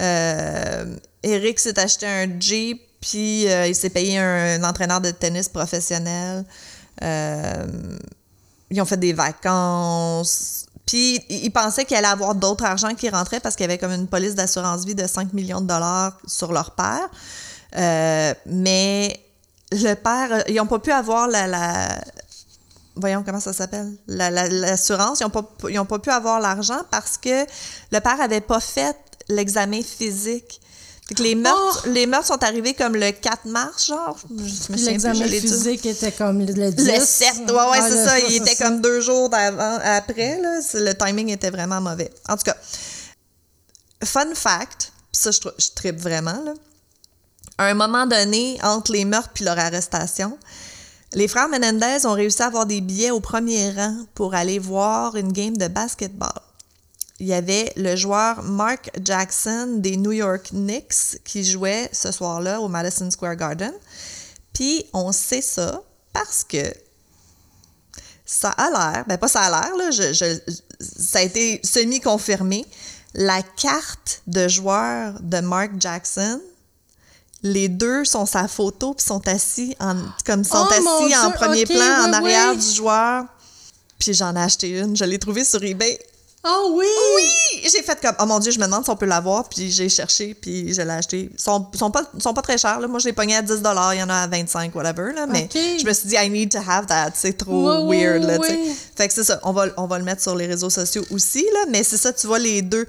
[0.00, 5.10] Euh, Eric s'est acheté un Jeep, puis euh, il s'est payé un, un entraîneur de
[5.10, 6.44] tennis professionnel.
[7.02, 7.66] Euh,
[8.70, 10.64] ils ont fait des vacances.
[10.86, 13.92] Puis ils pensaient qu'il allait avoir d'autres argent qui rentrait parce qu'il y avait comme
[13.92, 17.08] une police d'assurance vie de 5 millions de dollars sur leur père.
[17.76, 19.20] Euh, mais
[19.72, 22.00] le père, ils n'ont pas pu avoir la, la-
[22.94, 25.20] voyons comment ça s'appelle, La- la- l'assurance.
[25.20, 27.44] ils n'ont pas, pu avoir l'argent parce que
[27.92, 28.96] le père avait pas fait
[29.28, 30.60] l'examen physique.
[31.14, 34.18] Que les meurtres, les meurtres sont arrivés comme le 4 mars, genre.
[34.28, 36.84] Je me l'examen physique était comme le, le 10.
[36.84, 38.18] Le 7, ouais, ouais, Ah, c'est ça.
[38.18, 40.58] Il était comme deux jours d'avant, après, là.
[40.74, 42.10] Le timing était vraiment mauvais.
[42.28, 42.56] En tout cas,
[44.04, 46.54] fun fact, ça, je, je tripe vraiment, là.
[47.58, 50.38] À un moment donné, entre les meurtres puis leur arrestation,
[51.14, 55.16] les frères Menendez ont réussi à avoir des billets au premier rang pour aller voir
[55.16, 56.32] une game de basketball.
[57.18, 62.60] Il y avait le joueur Mark Jackson des New York Knicks qui jouait ce soir-là
[62.60, 63.72] au Madison Square Garden.
[64.52, 65.80] Puis on sait ça
[66.12, 66.62] parce que
[68.26, 72.66] ça a l'air, ben pas ça a l'air, là, je, je- ça a été semi-confirmé.
[73.14, 76.40] La carte de joueur de Mark Jackson,
[77.52, 81.66] les deux sont sa photo puis sont assis en, comme sont Oh, assis en premier
[81.66, 82.58] plan en oui, arrière oui.
[82.58, 83.24] du joueur.
[83.98, 85.98] Puis j'en ai acheté une, je l'ai trouvée sur eBay.
[86.48, 86.86] Oh oui!
[87.16, 87.62] Oui!
[87.64, 89.88] J'ai fait comme, oh mon Dieu, je me demande si on peut l'avoir, puis j'ai
[89.88, 91.30] cherché, puis je l'ai acheté.
[91.32, 92.86] Ils sont, sont, pas, sont pas très chers, là.
[92.86, 95.26] Moi, je l'ai pogné à 10 il y en a à 25, whatever, là.
[95.26, 97.12] Mais je me suis dit, I need to have that.
[97.14, 98.60] C'est trop weird, là, ouais.
[98.94, 99.40] Fait que c'est ça.
[99.42, 101.64] On va, on va le mettre sur les réseaux sociaux aussi, là.
[101.70, 102.86] Mais c'est ça, tu vois, les deux.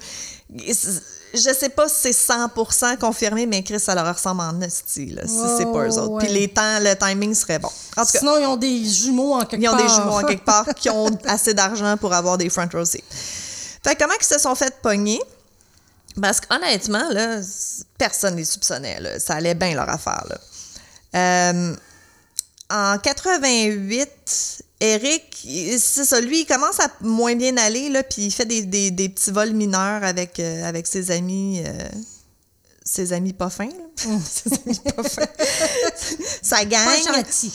[0.50, 5.26] Je sais pas si c'est 100% confirmé, mais Chris, ça leur ressemble en esti, là,
[5.26, 6.24] si c'est pas eux autres.
[6.24, 7.68] Puis les temps, le timing serait bon.
[7.96, 9.82] En tout cas, Sinon, ils ont des jumeaux en quelque ils ont part.
[9.82, 12.98] des jumeaux en quelque part qui ont assez d'argent pour avoir des front row seats.
[13.84, 15.20] Fait que comment ils se sont fait pogner?
[16.20, 17.40] Parce qu'honnêtement, là,
[17.98, 18.98] personne ne les soupçonnait.
[19.00, 19.20] Là.
[19.20, 20.24] Ça allait bien leur affaire.
[20.28, 20.38] Là.
[21.52, 21.76] Euh,
[22.70, 25.36] en 88, Eric,
[25.78, 28.90] c'est ça, lui, il commence à moins bien aller, là, puis il fait des, des-
[28.92, 31.62] des petits vols mineurs avec, euh, avec ses amis.
[31.66, 31.88] euh,
[32.84, 34.04] ses amis pas fins, là.
[34.24, 35.26] ses amis pas fins.
[36.42, 36.86] Sa gang.
[36.86, 37.52] Pas gentil.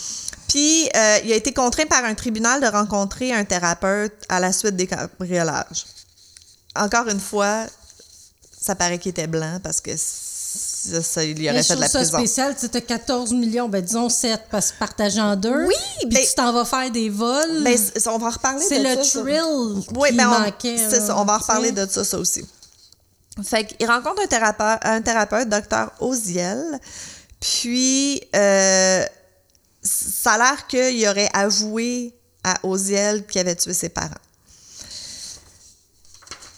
[0.48, 4.52] Puis, euh, il a été contraint par un tribunal de rencontrer un thérapeute à la
[4.52, 5.86] suite des cambriolages.
[6.76, 7.66] Encore une fois,
[8.60, 9.90] ça paraît qu'il était blanc parce que
[10.90, 12.18] ça, ça, il y aurait Mais fait de la ça prison.
[12.18, 15.66] spécial, tu as 14 millions, ben disons 7, parce que partagé en deux.
[15.66, 17.62] Oui, Puis ben- tu t'en vas faire des vols.
[17.64, 19.20] Ben, on va en reparler c'est de le ça, ça.
[19.20, 20.76] thrill Oui, qui ben on- manquait.
[20.78, 22.44] c'est ça, on va en reparler de ça, ça aussi.
[23.42, 26.78] Fait qu'il rencontre un thérapeute, un thérapeute, docteur Oziel,
[27.40, 29.04] puis euh,
[29.82, 34.10] ça a l'air qu'il aurait avoué à Oziel qu'il avait tué ses parents.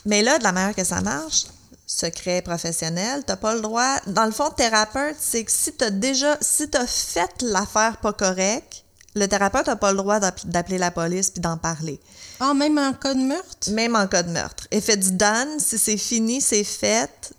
[0.05, 1.47] Mais là, de la manière que ça marche,
[1.87, 3.97] secret professionnel, t'as pas le droit.
[4.07, 8.85] Dans le fond, thérapeute, c'est que si t'as déjà, si t'as fait l'affaire pas correcte,
[9.15, 12.01] le thérapeute n'a pas le droit d'app- d'appeler la police puis d'en parler.
[12.41, 13.71] Ah, même en cas de meurtre?
[13.71, 14.67] Même en cas de meurtre.
[14.71, 17.33] Effet du done, si c'est fini, c'est fait,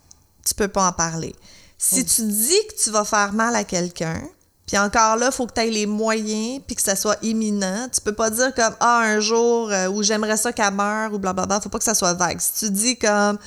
[0.46, 1.36] tu peux pas en parler.
[1.78, 4.24] Si tu dis que tu vas faire mal à quelqu'un,
[4.66, 7.88] puis encore là, il faut que tu aies les moyens, puis que ça soit imminent.
[7.94, 11.20] Tu peux pas dire comme Ah, un jour euh, où j'aimerais ça qu'elle meure ou
[11.20, 11.62] blablabla.
[11.62, 12.40] Faut pas que ça soit vague.
[12.42, 13.38] Si tu dis comme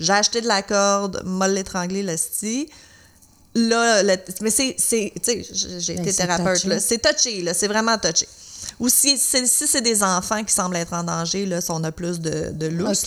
[0.00, 2.68] J'ai acheté de la corde, m'a l'étrangler, le sti.
[3.54, 6.68] Là, le- mais c'est, c'est, tu sais, j'ai Ben, été thérapeute, touché.
[6.68, 6.80] là.
[6.80, 7.54] C'est touché, là.
[7.54, 8.28] C'est vraiment touché.
[8.78, 11.82] Ou si c'est, si c'est des enfants qui semblent être en danger, là, ça, on
[11.82, 13.06] a plus de, de lousse.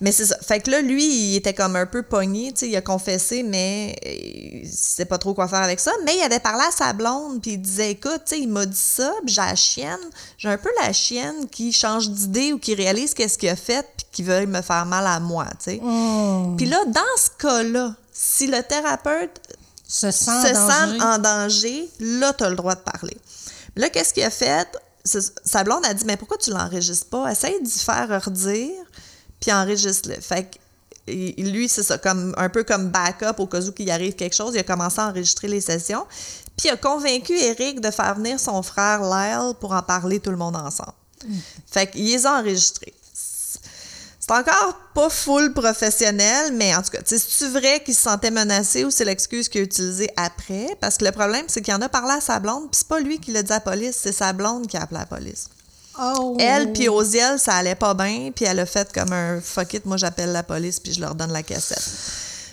[0.00, 0.36] Mais c'est ça.
[0.42, 3.42] Fait que là, lui, il était comme un peu pogné, tu sais, il a confessé,
[3.42, 5.92] mais euh, il sait pas trop quoi faire avec ça.
[6.04, 8.66] Mais il avait parlé à sa blonde, puis il disait, écoute, tu sais, il m'a
[8.66, 10.10] dit ça, puis j'ai la chienne.
[10.36, 13.86] J'ai un peu la chienne qui change d'idée ou qui réalise qu'est-ce qu'il a fait,
[13.96, 15.80] puis qui veut me faire mal à moi, tu sais.
[15.82, 16.56] Hmm.
[16.56, 19.40] Puis là, dans ce cas-là, si le thérapeute
[19.86, 20.98] Se sent se en danger.
[20.98, 23.16] sent en danger, là, tu as le droit de parler.
[23.76, 24.68] Là, qu'est-ce qu'il a fait?
[25.04, 27.30] Sa blonde a dit, mais pourquoi tu l'enregistres pas?
[27.30, 28.72] Essaye d'y faire redire,
[29.44, 30.14] puis enregistre-le.
[30.22, 30.56] Fait que
[31.06, 34.34] il- lui, c'est ça, comme, un peu comme backup au cas où qu'il arrive quelque
[34.34, 34.54] chose.
[34.54, 36.06] Il a commencé à enregistrer les sessions.
[36.56, 40.30] Puis il a convaincu Eric de faire venir son frère Lyle pour en parler tout
[40.30, 40.94] le monde ensemble.
[41.70, 42.94] Fait qu'il les a enregistrés.
[43.12, 48.84] C'est encore pas full professionnel, mais en tout cas, c'est-tu vrai qu'il se sentait menacé
[48.86, 50.68] ou c'est l'excuse qu'il a utilisée après?
[50.80, 53.00] Parce que le problème, c'est qu'il en a parlé à sa blonde, puis c'est pas
[53.00, 55.48] lui qui l'a dit à la police, c'est sa blonde qui a appelé la police.
[55.98, 56.36] Oh.
[56.40, 59.84] Elle, puis Oziel, ça allait pas bien, puis elle a fait comme un fuck it,
[59.86, 61.82] moi j'appelle la police, puis je leur donne la cassette.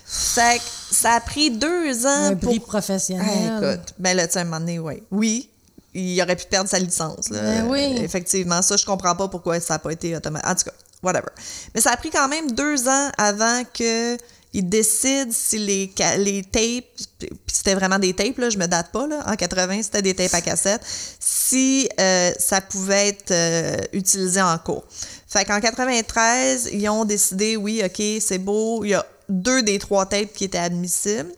[0.06, 2.50] Fait que ça a pris deux ans Un pour.
[2.50, 3.26] bris professionnel.
[3.50, 5.02] Ah, écoute, ben là, tu sais, un moment donné, oui.
[5.10, 5.50] Oui,
[5.94, 7.30] il aurait pu perdre sa licence.
[7.30, 7.42] Là.
[7.42, 7.98] Ben oui.
[8.02, 10.48] Effectivement, ça, je comprends pas pourquoi ça n'a pas été automatique.
[10.50, 11.30] En tout cas, whatever.
[11.74, 14.18] Mais ça a pris quand même deux ans avant que
[14.54, 16.86] il décide si les, les tapes,
[17.20, 20.14] puis c'était vraiment des tapes, là, je me date pas, là, en 80, c'était des
[20.14, 20.82] tapes à cassette,
[21.20, 24.84] si euh, ça pouvait être euh, utilisé en cours.
[25.28, 29.80] Fait qu'en 93, ils ont décidé, oui, OK, c'est beau, il y a deux des
[29.80, 31.32] trois tapes qui étaient admissibles.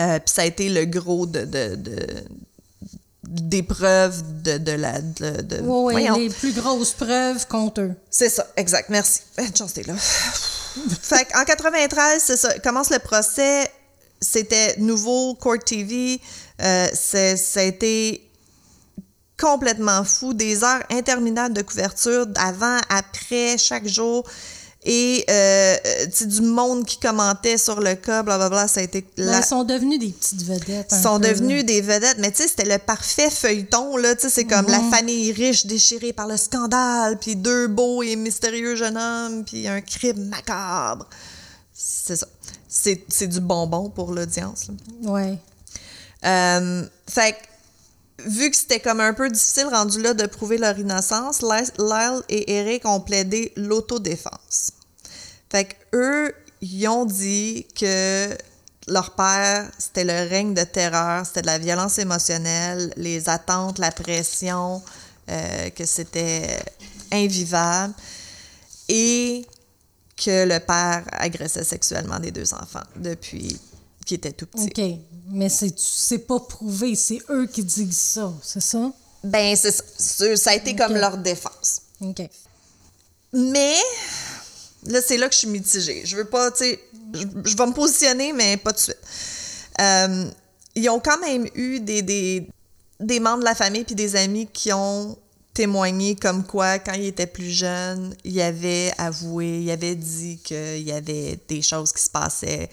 [0.00, 2.24] Euh, Puis ça a été le gros de, de, de-
[3.22, 5.02] des preuves de, de la.
[5.02, 7.92] De, de- Oui, oui, les plus grosses preuves contre eux.
[8.10, 8.88] C'est ça, exact.
[8.88, 9.20] Merci.
[9.56, 9.92] Chance, t'es là.
[11.02, 12.58] Fait qu'en 93, c'est ça.
[12.60, 13.70] Commence le procès.
[14.20, 16.20] C'était nouveau, Court TV.
[16.62, 18.30] Euh, ça a été
[19.38, 20.34] complètement fou.
[20.34, 24.24] Des heures interminables de couverture, avant, après, chaque jour.
[24.84, 28.66] Et euh, euh, du monde qui commentait sur le cas, blablabla.
[28.66, 29.02] Ça a été.
[29.16, 30.92] Ben, la- Ils sont devenus des petites vedettes.
[30.94, 32.16] un sont peu, devenus des vedettes.
[32.18, 34.14] Mais tu sais, c'était le parfait feuilleton, là.
[34.14, 38.16] Tu sais, c'est comme la famille riche déchirée par le scandale, puis deux beaux et
[38.16, 41.06] mystérieux jeunes hommes, puis un crime macabre.
[41.74, 42.26] C'est ça.
[42.68, 44.68] C'est du bonbon pour l'audience.
[45.02, 45.36] Ouais.
[46.24, 47.36] Euh, fait que,
[48.26, 52.58] vu que c'était comme un peu difficile rendu là de prouver leur innocence, Lyle et
[52.58, 54.72] Eric ont plaidé l'autodéfense.
[55.50, 58.28] Fait que eux, ils ont dit que
[58.86, 63.90] leur père, c'était le règne de terreur, c'était de la violence émotionnelle, les attentes, la
[63.90, 64.82] pression,
[65.28, 66.58] euh, que c'était
[67.12, 67.94] invivable.
[68.88, 69.46] et
[70.16, 73.58] que le père agressait sexuellement des deux enfants depuis
[74.14, 74.70] étaient tout petits.
[74.76, 74.98] OK.
[75.32, 78.92] Mais c'est c'est pas prouvé, c'est eux qui disent ça, c'est ça?
[79.22, 79.84] Ben, c'est ça.
[79.98, 81.82] C'est- Ça a été comme leur défense.
[82.00, 82.22] OK.
[83.32, 83.74] Mais,
[84.86, 86.02] là, c'est là que je suis mitigée.
[86.04, 86.80] Je veux pas, tu sais,
[87.14, 88.98] je, je vais me positionner, mais pas de suite.
[89.80, 90.28] Euh,
[90.74, 92.48] ils ont quand même eu des, des,
[92.98, 95.16] des membres de la famille puis des amis qui ont
[95.54, 100.82] témoigné comme quoi, quand il était plus jeune, il avait avoué, il avait dit qu'il
[100.82, 102.68] y avait des choses qui se passaient.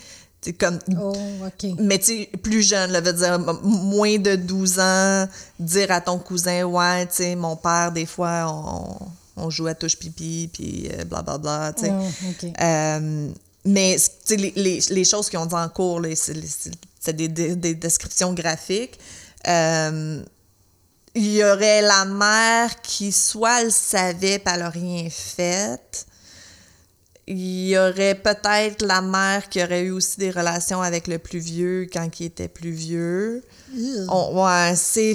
[0.60, 1.14] Comme Oh,
[1.46, 1.72] OK.
[1.80, 5.28] mais tu plus jeune, là, veut dire moins de 12 ans,
[5.60, 8.98] dire à ton cousin, ouais, tu sais, mon père, des fois, on,
[9.44, 11.92] on jouait à touche-pipi, puis euh, blablabla, tu sais.
[11.92, 12.46] Oh.
[12.62, 13.30] Euh,
[13.66, 17.28] mais, tu sais, les, les, les choses qu'ils ont dit en cours, là, c'est des,
[17.28, 18.98] des, des descriptions graphiques.
[19.48, 20.24] Euh,
[21.14, 26.06] il y aurait la mère qui soit le savait, pas elle a rien fait.
[27.30, 31.40] Il y aurait peut-être la mère qui aurait eu aussi des relations avec le plus
[31.40, 33.44] vieux quand il était plus vieux.
[34.10, 35.14] On- ouais, c'est.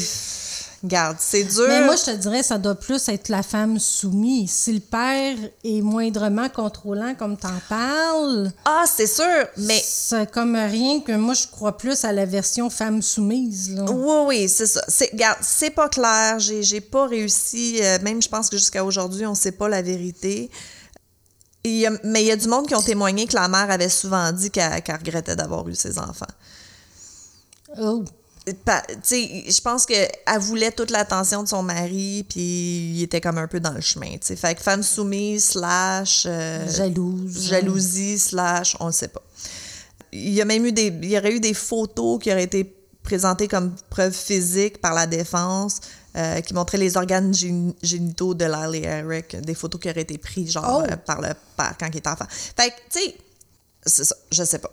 [0.85, 1.65] Garde, c'est dur.
[1.69, 4.51] Mais moi, je te dirais, ça doit plus être la femme soumise.
[4.51, 9.25] Si le père est moindrement contrôlant, comme t'en parles, Ah, c'est sûr,
[9.59, 9.81] mais.
[9.83, 13.71] c'est comme rien que moi, je crois plus à la version femme soumise.
[13.77, 13.85] Là.
[13.93, 14.83] Oui, oui, c'est ça.
[14.89, 16.41] C'est, regarde, c'est pas clair.
[16.41, 17.79] J'ai, j'ai pas réussi.
[17.81, 20.51] euh, même, je pense que jusqu'à aujourd'hui, on sait pas la vérité.
[21.65, 24.51] Mais il y a du monde qui ont témoigné que la mère avait souvent dit
[24.51, 26.27] qu'elle, regrettait d'avoir eu ses enfants.
[27.79, 28.05] Oh.
[28.65, 30.11] Pa- tu sais, je pense qu'elle
[30.41, 32.41] voulait toute l'attention de son mari, puis
[32.97, 34.11] il était comme un peu dans le chemin.
[34.15, 34.35] tu sais.
[34.37, 36.25] Fait que femme soumise, slash.
[36.27, 37.47] euh, Jalouse.
[37.49, 39.23] jalousie slash on ne sait pas.
[40.11, 42.65] Il y a même eu des il y aurait eu des photos qui auraient été
[43.05, 45.81] présentées comme preuve physique par la défense
[46.17, 50.19] euh, qui montraient les organes gén- génitaux de Lily Eric, des photos qui auraient été
[50.19, 50.91] prises genre Oh.
[50.91, 52.27] euh, par le père quand il était enfant.
[52.31, 53.15] Fait que tu sais
[53.85, 54.71] c'est ça, je sais pas.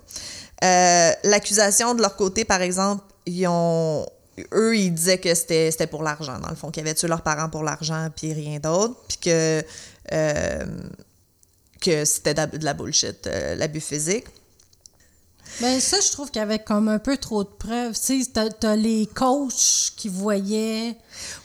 [0.64, 4.06] Euh, L'accusation de leur côté, par exemple, ils ont.
[4.54, 7.50] Eux, ils disaient que c'était pour l'argent, dans le fond, qu'ils avaient tué leurs parents
[7.50, 9.64] pour l'argent, puis rien d'autre, puis que,
[10.14, 10.66] euh,
[11.82, 13.28] que c'était de la- bullshit,
[13.58, 14.26] l'abus physique.
[15.62, 17.94] Ben ça, je trouve qu'il y avait comme un peu trop de preuves.
[18.00, 20.96] Tu sais, t'as, t'as les coachs qui voyaient.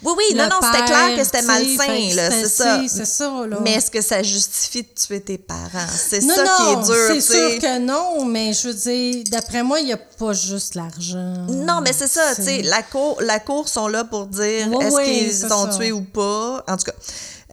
[0.04, 2.80] Oui, oui, non, non, c'était clair que c'était malsain, là, c'est ça.
[2.88, 3.58] C'est ça, là.
[3.62, 5.68] Mais est-ce que ça justifie de tuer tes parents?
[5.92, 9.24] C'est non, ça non, qui est dur, c'est sûr que non, mais je veux dire,
[9.32, 11.46] d'après moi, il n'y a pas juste l'argent.
[11.48, 14.84] Non, mais c'est ça, tu sais, la cour, la cour sont là pour dire Oui,
[14.86, 15.76] est-ce oui, qu'ils sont ça.
[15.76, 16.62] tués ou pas.
[16.68, 16.92] En tout cas.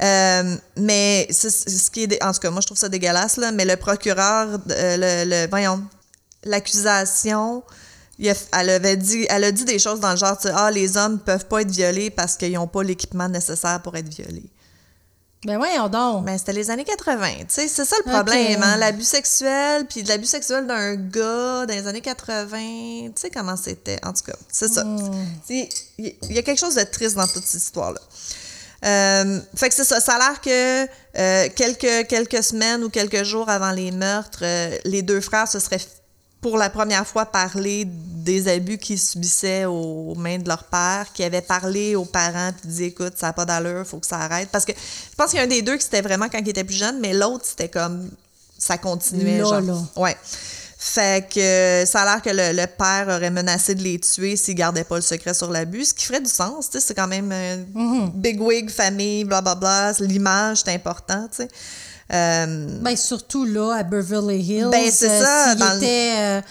[0.04, 2.24] Euh, mais c'est- c'est ce qui est.
[2.24, 3.52] En tout cas, moi, je trouve ça dégueulasse, là.
[3.52, 5.82] Mais le procureur, euh, le, le- voyons,
[6.44, 7.64] l'accusation,
[8.20, 10.98] elle avait dit, elle a dit des choses dans le genre, tu sais, ah, les
[10.98, 14.50] hommes peuvent pas être violés parce qu'ils n'ont pas l'équipement nécessaire pour être violés.
[15.44, 16.24] Ben voyons donc.
[16.24, 20.04] Mais c'était les années 80, tu sais, c'est ça le problème, hein, l'abus sexuel, puis
[20.04, 22.58] de l'abus sexuel d'un gars dans les années 80,
[23.08, 24.86] tu sais comment c'était, en tout cas, c'est ça.
[25.50, 25.68] Il
[25.98, 28.00] il y a quelque chose de triste dans toute cette histoire-là.
[28.84, 30.86] Euh, fait que c'est ça, ça a l'air que
[31.18, 35.60] euh, quelques, quelques semaines ou quelques jours avant les meurtres, euh, les deux frères se
[35.60, 35.82] seraient
[36.42, 41.24] pour la première fois parlé des abus qu'ils subissaient aux mains de leur père, qui
[41.24, 44.50] avaient parlé aux parents puis dit écoute, ça n'a pas d'allure, faut que ça arrête.
[44.52, 46.50] Parce que je pense qu'il y a un des deux qui c'était vraiment quand il
[46.50, 48.10] était plus jeune, mais l'autre c'était comme
[48.58, 49.38] ça continuait.
[49.40, 49.62] Là, genre.
[49.62, 49.78] là.
[49.96, 50.18] Ouais.
[50.84, 54.56] Fait que ça a l'air que le, le père aurait menacé de les tuer s'ils
[54.56, 57.08] gardaient pas le secret sur l'abus, ce qui ferait du sens, tu sais, c'est quand
[57.08, 58.12] même euh, Mm-hmm.
[58.16, 61.48] big wig, famille, blablabla, l'image, c'est important, tu sais.
[62.14, 64.70] Euh, Ben surtout là, à Beverly Hills.
[64.72, 66.42] Ben, c'est euh, ça, dans le- était euh,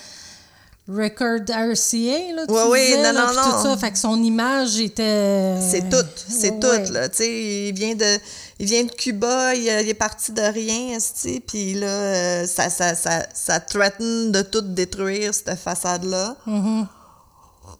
[0.88, 3.42] record RCA, là, tu Ouais, oui, disais, non, là, non, non.
[3.58, 3.76] tout ça.
[3.76, 5.56] Fait que son image était...
[5.60, 6.90] C'est tout, c'est Ouais, tout, ouais.
[6.90, 8.18] là, tu sais, il vient de...
[8.58, 12.68] Il vient de Cuba, il, il est parti de rien, esti, puis là, euh, ça,
[12.68, 16.36] ça, ça, ça threaten de tout détruire, cette façade-là.
[16.46, 16.86] Mm-hmm.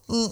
[0.09, 0.27] Mm.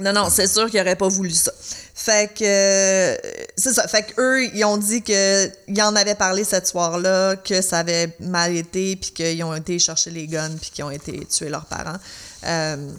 [0.00, 1.52] Non, non, c'est sûr qu'il aurait pas voulu ça.
[1.94, 3.16] Fait que, euh,
[3.56, 7.34] c'est ça, fait que eux, ils ont dit que ils en avaient parlé cette soir-là,
[7.36, 10.90] que ça avait mal été, puis qu'ils ont été chercher les guns, puis qu'ils ont
[10.90, 11.98] été tuer leurs parents.
[12.46, 12.92] Euh,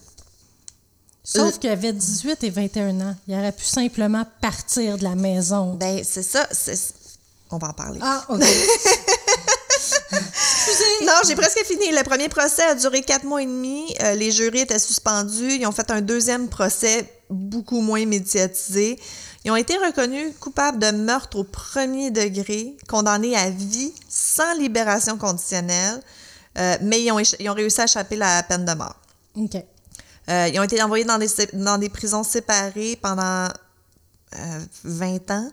[1.24, 3.16] Sauf qu'il avait 18 et 21 ans.
[3.28, 5.76] Il aurait pu simplement partir de la maison.
[5.76, 6.78] ben, c'est ça, c'est...
[7.52, 8.00] On va en parler.
[8.02, 8.42] Ah, OK.
[11.06, 11.92] Non, j'ai presque fini.
[11.92, 13.94] Le premier procès a duré quatre mois et demi.
[14.02, 15.54] Euh, les jurys étaient suspendus.
[15.60, 19.00] Ils ont fait un deuxième procès beaucoup moins médiatisé.
[19.46, 25.18] Ils ont été reconnus coupables de meurtre au premier degré, condamnés à vie sans libération
[25.18, 26.02] conditionnelle,
[26.58, 28.96] euh, mais ils ont, ils ont réussi à échapper la peine de mort.
[29.36, 29.56] OK.
[30.30, 33.48] Euh, ils ont été envoyés dans des, dans des prisons séparées pendant
[34.36, 35.52] euh, 20 ans.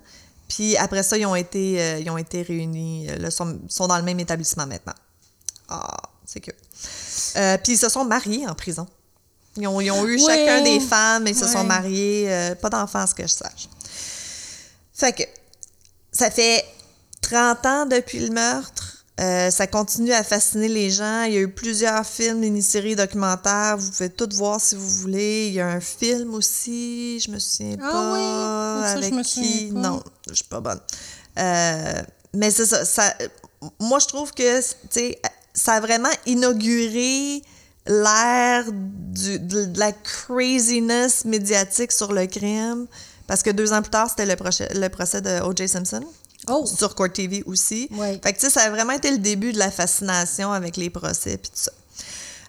[0.49, 3.07] Puis après ça, ils ont été, ils ont été réunis.
[3.07, 4.94] Ils sont, sont dans le même établissement maintenant.
[5.69, 6.51] Ah, c'est que.
[7.37, 8.87] Euh, puis ils se sont mariés en prison.
[9.57, 12.27] Ils ont, ils ont eu chacun des femmes et ils se sont mariés.
[12.29, 13.69] euh, pas d'enfants, à ce que je sache.
[14.93, 15.23] Fait que
[16.12, 16.64] ça fait
[17.23, 18.93] 30 ans depuis le meurtre.
[19.19, 21.23] Euh, ça continue à fasciner les gens.
[21.23, 23.79] Il y a eu plusieurs films, mini-séries, documentaires.
[23.79, 25.49] Vous pouvez tout voir si vous voulez.
[25.49, 28.12] Il y a un film aussi, je me souviens Ah pas.
[28.12, 28.83] oui?
[28.87, 29.71] Ça, je avec qui?
[29.73, 29.81] pas.
[29.81, 30.81] Non, je suis pas bonne.
[31.39, 32.03] Euh,
[32.35, 33.14] mais c'est ça, ça.
[33.81, 35.19] Moi, je trouve que, tu sais,
[35.57, 37.43] ça a vraiment inauguré
[37.87, 42.87] l'ère de, la craziness médiatique sur le crime.
[43.27, 45.67] Parce que deux ans plus tard, c'était le, procès- le procès de O.J.
[45.69, 46.05] Simpson.
[46.49, 46.65] Oh!
[46.65, 47.89] Sur Court TV aussi.
[47.93, 48.21] Ouais.
[48.23, 50.91] Fait que, tu sais, ça a vraiment été le début de la fascination avec les
[50.91, 51.73] procès puis tout ça.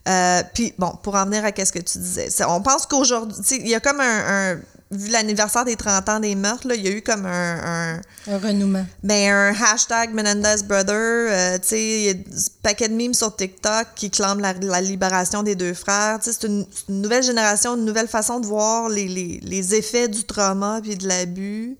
[0.07, 3.67] Euh, puis, bon, pour en venir à ce que tu disais, on pense qu'aujourd'hui, il
[3.67, 6.87] y a comme un, un- vu l'anniversaire des 30 ans des meurtres, là, il y
[6.87, 8.85] a eu comme un, un, Un renouement.
[9.03, 13.13] ben, un hashtag Menendez Brother, euh, tu sais, il y a un paquet de memes
[13.13, 16.19] sur TikTok qui clament la, la libération des deux frères.
[16.19, 20.07] Tu sais, c'est une, nouvelle génération, une nouvelle façon de voir les, les, les effets
[20.07, 21.77] du trauma puis de l'abus.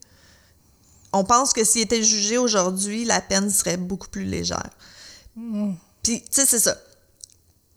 [1.13, 4.69] On pense que s'il était jugé aujourd'hui, la peine serait beaucoup plus légère.
[6.03, 6.75] Puis, tu sais, c'est ça.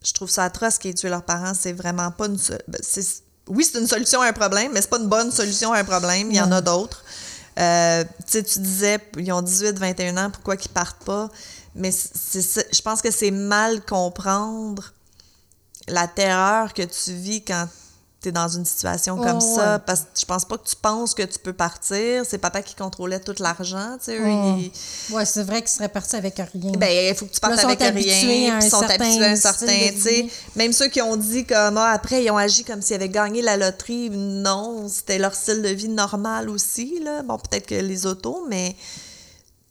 [0.04, 1.52] Je trouve ça atroce qu'ils aient tué leurs parents.
[1.54, 2.36] C'est vraiment pas une...
[2.66, 5.72] ben, c'est- Oui, c'est une solution à un problème, mais c'est pas une bonne solution
[5.72, 6.30] à un problème.
[6.30, 7.04] Il y en a d'autres.
[7.58, 11.28] Euh, tu sais, tu disais, ils ont 18, 21 ans, pourquoi qu'ils partent pas?
[11.74, 14.92] Mais c'est- je pense que c'est mal comprendre
[15.88, 17.66] la terreur que tu vis quand
[18.22, 19.74] tu es dans une situation comme Oh, ça.
[19.76, 19.82] ouais.
[19.86, 22.22] Parce que je pense pas que tu penses que tu peux partir.
[22.28, 24.18] C'est papa qui contrôlait tout l'argent, tu sais.
[24.22, 24.56] Oh.
[24.58, 26.72] ils- Ouais, c'est vrai qu'il serait parti avec rien.
[26.72, 27.92] ben, il faut que tu partes Là, avec rien.
[28.60, 30.26] Puis sont habitués à un certain, tu sais.
[30.56, 33.40] Même ceux qui ont dit comme, ah, après, ils ont agi comme s'ils avaient gagné
[33.42, 34.10] la loterie.
[34.10, 37.22] Non, c'était leur style de vie normal aussi, là.
[37.22, 38.76] Bon, peut-être que les autos, mais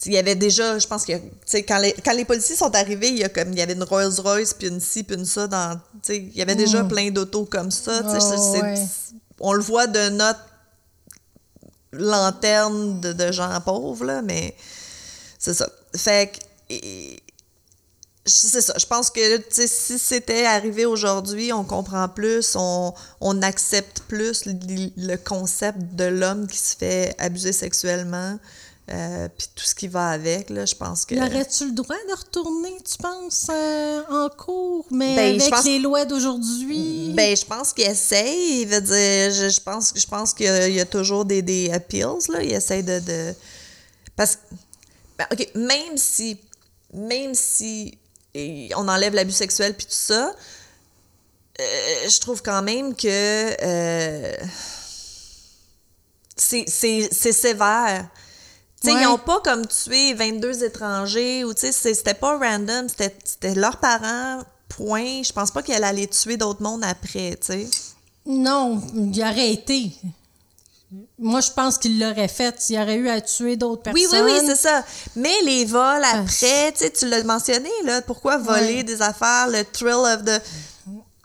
[0.06, 2.74] il y avait déjà, je pense que, tu sais, quand les, quand les policiers sont
[2.74, 5.26] arrivés, il y a comme, il y avait une Rolls-Royce, puis une ci, puis une
[5.26, 8.02] ça dans, tu sais, il y avait déjà plein d'autos comme ça.
[8.06, 8.76] Oh, ouais.
[9.42, 10.40] On le voit de notre
[11.92, 14.56] lanterne de, de gens pauvres, là, mais
[15.38, 15.68] c'est ça.
[15.96, 16.76] Fait que,
[18.26, 18.74] c'est ça.
[18.78, 24.02] Je pense que tu sais, si c'était arrivé aujourd'hui, on comprend plus, on, on accepte
[24.08, 24.54] plus le,
[24.98, 28.38] le concept de l'homme qui se fait abuser sexuellement,
[28.92, 30.50] euh, puis tout ce qui va avec.
[30.50, 31.16] Là, je pense que.
[31.16, 35.66] Aurais-tu le droit de retourner, tu penses, euh, en cours, mais Ben, je avec pense-
[35.66, 37.14] les lois d'aujourd'hui?
[37.16, 38.62] Ben, je pense qu'il essaye.
[38.62, 41.70] Il veut dire, je, je pense, je pense qu'il y, y a toujours des, des
[41.72, 42.42] appeals, là.
[42.44, 43.00] Il essaye de.
[43.00, 43.34] de...
[44.16, 44.42] Parce que.
[45.18, 46.38] ben, OK, même si.
[46.94, 47.98] Même si
[48.76, 50.34] on enlève l'abus sexuel puis tout ça,
[51.60, 53.08] euh, je trouve quand même que.
[53.64, 54.36] euh,
[56.36, 56.68] c'est
[57.32, 58.08] sévère.
[58.88, 58.94] Ouais.
[58.94, 65.22] ils n'ont pas comme tué 22 étrangers ou c'était pas random, c'était leurs parents, point.
[65.24, 67.68] Je pense pas qu'elle allait tuer d'autres mondes après, tu sais.
[68.26, 69.92] Non, il aurait été.
[71.20, 72.56] Moi, je pense qu'il l'aurait fait.
[72.70, 74.02] Il aurait eu à tuer d'autres personnes.
[74.02, 74.84] Oui, oui, oui, c'est ça.
[75.16, 78.84] Mais les vols après, tu l'as mentionné, là, pourquoi voler Ouais.
[78.84, 80.42] des affaires, le thrill of the...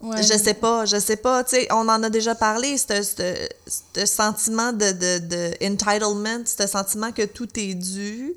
[0.04, 0.22] Ouais.
[0.22, 4.72] Je sais pas, je sais pas, tu sais, on en a déjà parlé, ce sentiment
[4.72, 8.34] de, de, de entitlement, ce sentiment que tout est dû.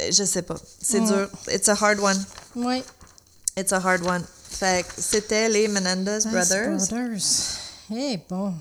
[0.00, 1.28] Euh, Je sais pas, c'est dur.
[1.50, 2.22] It's a hard one.
[2.54, 2.82] Oui.
[3.56, 4.22] It's a hard one.
[4.50, 6.76] Fait que c'était les Menendez Brothers.
[6.76, 7.58] Brothers.
[7.94, 8.54] Eh, bon.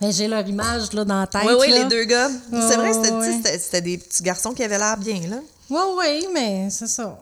[0.00, 1.42] Mais J'ai leur image là, dans la tête.
[1.44, 1.78] Oui, oui, là.
[1.82, 2.30] les deux gars.
[2.50, 3.32] c'est vrai, c'était ouais.
[3.36, 5.40] c'était- c'était des petits garçons qui avaient l'air bien, là.
[5.68, 7.18] Oui, oui, mais c'est ça.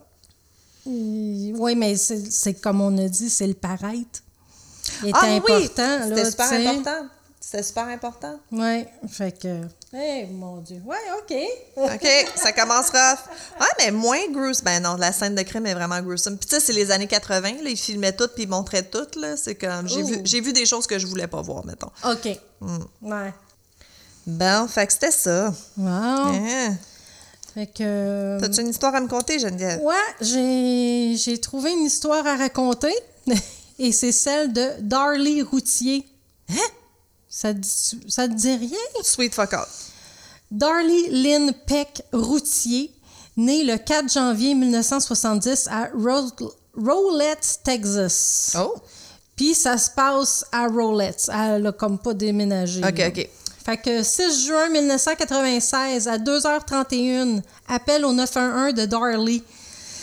[0.89, 4.23] Oui, mais c'est comme on a dit, c'est le paraître.
[5.03, 5.99] Il était Ah oui, important.
[5.99, 7.07] là, c'était super important.
[7.41, 8.41] C'était super important.
[8.53, 9.63] Oui, fait que.
[9.95, 10.83] Eh, mon Dieu.
[10.85, 11.35] Oui, OK.
[11.95, 13.21] OK, ça commence rough.
[13.59, 14.65] Ah, mais moins gruesome.
[14.65, 16.37] Ben non, la scène de crime est vraiment gruesome.
[16.37, 19.07] Puis tu sais, c'est les années 80, là, ils filmaient tout puis ils montraient tout,
[19.19, 19.37] là.
[19.37, 21.91] C'est comme, j'ai vu, j'ai vu des choses que je voulais pas voir, mettons.
[22.05, 22.39] OK.
[22.61, 22.79] Hmm.
[23.03, 23.33] Ouais.
[24.27, 25.55] Bon, fait que c'était ça.
[25.79, 25.87] Wow.
[25.87, 26.77] Hein?
[27.59, 28.39] Fait que.
[28.41, 29.81] T'as-tu une histoire à me conter, Geneviève?
[29.83, 32.95] Ouais, j'ai trouvé une histoire à raconter.
[33.81, 36.07] Et c'est celle de Darlie Routier.
[36.51, 36.55] Hein?
[37.29, 37.49] Ça
[38.09, 39.03] ça te dit rien?
[39.03, 39.67] Sweet fuck out.
[40.53, 42.93] Darlie Lynn Peck Routier,
[43.37, 48.57] née le 4 janvier 1970 à Ro- Rowlett, Texas.
[48.59, 48.75] Oh!
[49.37, 51.29] Puis ça se passe à Rowlett.
[51.33, 52.81] Elle a comme pas déménagé.
[52.85, 53.09] OK, là.
[53.09, 53.29] OK.
[53.69, 59.43] Fait que 6 juin 1996 à 2h31, appel au 911 de Darley.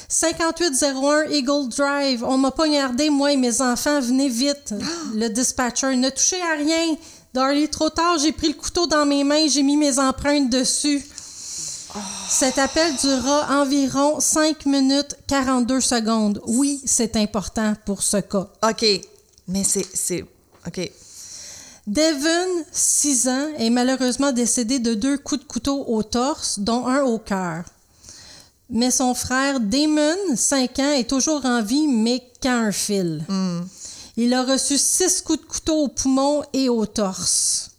[0.08, 2.24] 5801 Eagle Drive.
[2.24, 4.00] On m'a poignardé, moi et mes enfants.
[4.02, 4.76] Venez vite.
[5.16, 5.96] Le dispatcher.
[5.96, 6.96] Ne touchez à rien.
[7.34, 11.04] Darlie, trop tard, j'ai pris le couteau dans mes mains, j'ai mis mes empreintes dessus.
[12.30, 16.40] Cet appel durera environ 5 minutes 42 secondes.
[16.46, 18.48] Oui, c'est important pour ce cas.
[18.62, 18.86] OK.
[19.48, 19.88] Mais c'est.
[19.92, 20.24] c'est...
[20.68, 20.92] OK.
[21.88, 27.04] Devon, 6 ans, est malheureusement décédé de deux coups de couteau au torse, dont un
[27.04, 27.64] au cœur.
[28.72, 33.24] Mais son frère Damon, 5 ans, est toujours en vie, mais qu'à un fil.
[34.18, 37.70] Il a reçu six coups de couteau au poumon et au torse.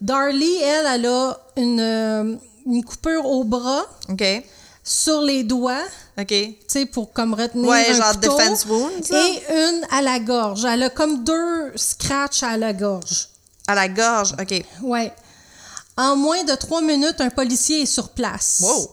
[0.00, 2.36] Darlie, elle, elle a une, euh,
[2.66, 3.84] une coupure au bras,
[4.84, 5.82] sur les doigts,
[6.18, 6.26] OK.
[6.28, 9.24] tu sais, pour comme retenir Ouais, un genre couteau, defense wounds, là.
[9.28, 10.64] et une à la gorge.
[10.64, 13.28] Elle a comme deux scratchs à la gorge.
[13.66, 14.34] À la gorge.
[14.40, 14.64] OK.
[14.82, 15.12] Ouais.
[15.96, 18.58] En moins de trois minutes, un policier est sur place.
[18.60, 18.90] Wow.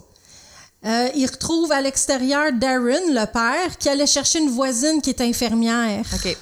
[0.86, 5.22] Euh, il retrouve à l'extérieur Darren, le père, qui allait chercher une voisine qui est
[5.22, 6.06] infirmière.
[6.14, 6.38] OK.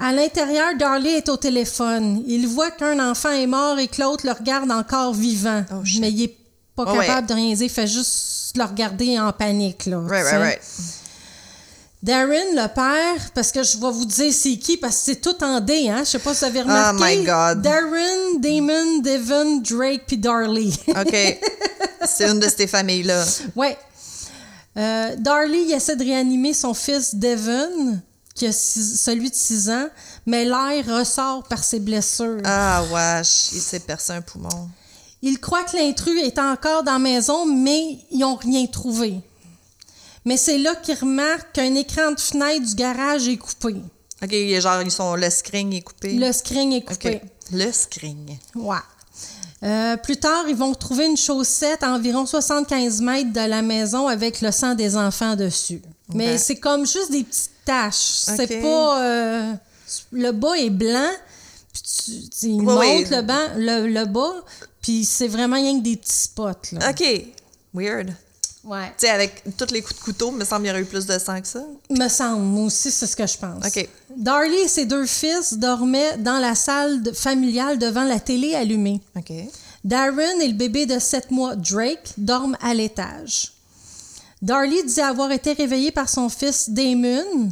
[0.00, 2.22] À l'intérieur, Darley est au téléphone.
[2.26, 5.64] Il voit qu'un enfant est mort et que l'autre le regarde encore vivant.
[5.72, 6.36] Oh, mais il est
[6.76, 7.06] pas Oh, ouais.
[7.06, 7.64] capable de rien dire.
[7.66, 9.86] Il fait juste le regarder en panique.
[9.86, 10.60] Là, Right, right, right.
[12.00, 15.42] Darren, le père, parce que je vais vous dire c'est qui, parce que c'est tout
[15.42, 16.00] en D, hein?
[16.04, 16.96] Je sais pas si vous avez remarqué.
[17.00, 17.62] Oh my God.
[17.62, 20.68] Darren, Damon, Devon, Drake puis Darley.
[20.88, 21.38] OK.
[22.06, 23.24] c'est une de ces familles-là.
[23.56, 23.76] ouais.
[24.76, 27.98] Euh, Darley, il essaie de réanimer son fils Devon,
[28.32, 29.88] qui a six- celui de 6 ans,
[30.24, 32.38] mais l'air ressort par ses blessures.
[32.44, 33.48] Ah, wesh.
[33.54, 34.68] Il s'est percé un poumon.
[35.20, 39.20] Il croit que l'intrus est encore dans la maison, mais ils n'ont rien trouvé.
[40.28, 43.76] Mais c'est là qu'il remarque qu'un écran de fenêtre du garage est coupé.
[44.22, 46.12] OK, genre, ils sont, le screen est coupé.
[46.14, 47.20] Le screen est coupé.
[47.52, 48.26] Le screen.
[48.54, 48.76] Ouais.
[49.64, 54.06] Euh, plus tard, ils vont trouver une chaussette à environ 75 mètres de la maison
[54.06, 55.80] avec le sang des enfants dessus.
[56.12, 56.38] Mais Ok.
[56.40, 58.24] c'est comme juste des petites taches.
[58.28, 58.34] Ok.
[58.36, 59.02] C'est pas.
[59.02, 59.52] euh,
[60.12, 61.10] le bas est blanc,
[61.72, 62.98] puis tu, tu- il Ouais, ouais.
[63.00, 64.44] monte le, bas, le, le bas,
[64.82, 66.72] puis c'est vraiment rien que des petits spots.
[66.72, 66.90] Là.
[66.90, 67.24] OK.
[67.74, 68.12] Weird.
[68.64, 68.88] Ouais.
[68.98, 71.06] Tu sais, avec tous les coups de couteau, me semble qu'il y aurait eu plus
[71.06, 71.62] de sang que ça.
[71.90, 73.64] Me semble, moi aussi, c'est ce que je pense.
[73.64, 73.88] OK.
[74.16, 79.00] Darlie et ses deux fils dormaient dans la salle de- familiale devant la télé allumée.
[79.16, 79.32] OK.
[79.84, 83.52] Darren et le bébé de 7 mois, Drake, dorment à l'étage.
[84.42, 87.50] Darlie dit avoir été réveillé par son fils Damon.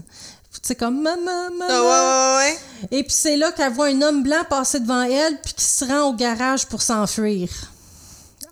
[0.62, 1.66] C'est comme maman, maman.
[1.68, 2.52] Ah, ouais, ouais,
[2.90, 2.98] ouais.
[2.98, 5.84] Et puis c'est là qu'elle voit un homme blanc passer devant elle puis qui se
[5.84, 7.48] rend au garage pour s'enfuir.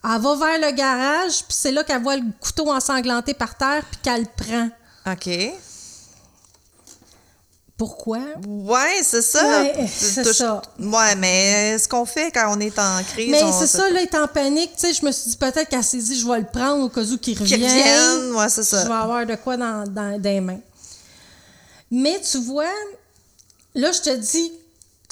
[0.04, 3.82] Elle va vers le garage puis c'est là qu'elle voit le couteau ensanglanté par terre
[3.90, 4.68] puis qu'elle le prend.
[5.12, 5.28] OK.
[7.76, 8.20] Pourquoi?
[8.46, 9.62] Ouais, c'est ça.
[9.62, 10.62] Ouais, c'est ça.
[10.78, 14.14] Ouais, mais ce qu'on fait quand on est en crise, Mais c'est ça, là, est
[14.14, 14.70] en panique.
[14.76, 16.88] Tu sais, je me suis dit peut-être qu'elle s'est dit, je vais le prendre au
[16.88, 17.62] cas où qu'il revienne.
[17.62, 19.00] reviennent, ouais, c'est Je vais ça.
[19.00, 20.60] avoir de quoi dans, dans, dans les mains.
[21.90, 22.70] Mais tu vois,
[23.74, 24.52] là, je te dis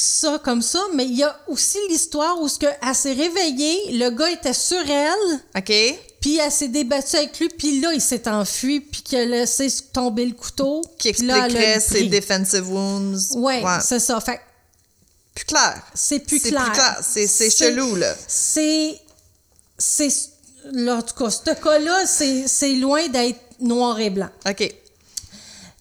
[0.02, 3.92] ça comme ça, mais il y a aussi l'histoire où ce que elle s'est réveillée,
[3.98, 5.72] le gars était sur elle, OK.
[6.20, 9.68] puis elle s'est débattue avec lui, puis là, il s'est enfui, puis qu'elle a laissé
[9.92, 10.82] tomber le couteau.
[10.98, 13.32] Qui expliquerait ses defensive wounds.
[13.36, 14.20] Ouais, c'est ça.
[14.20, 14.40] Fait
[15.34, 15.82] Plus clair.
[15.94, 16.64] c'est plus C'est clair.
[16.64, 16.98] plus clair.
[17.02, 18.14] C'est c'est chelou, là.
[18.26, 18.98] C'est.
[19.78, 20.08] C'est.
[20.76, 24.30] En tout cas, ce cas-là, c'est c'est loin d'être noir et blanc.
[24.48, 24.74] OK.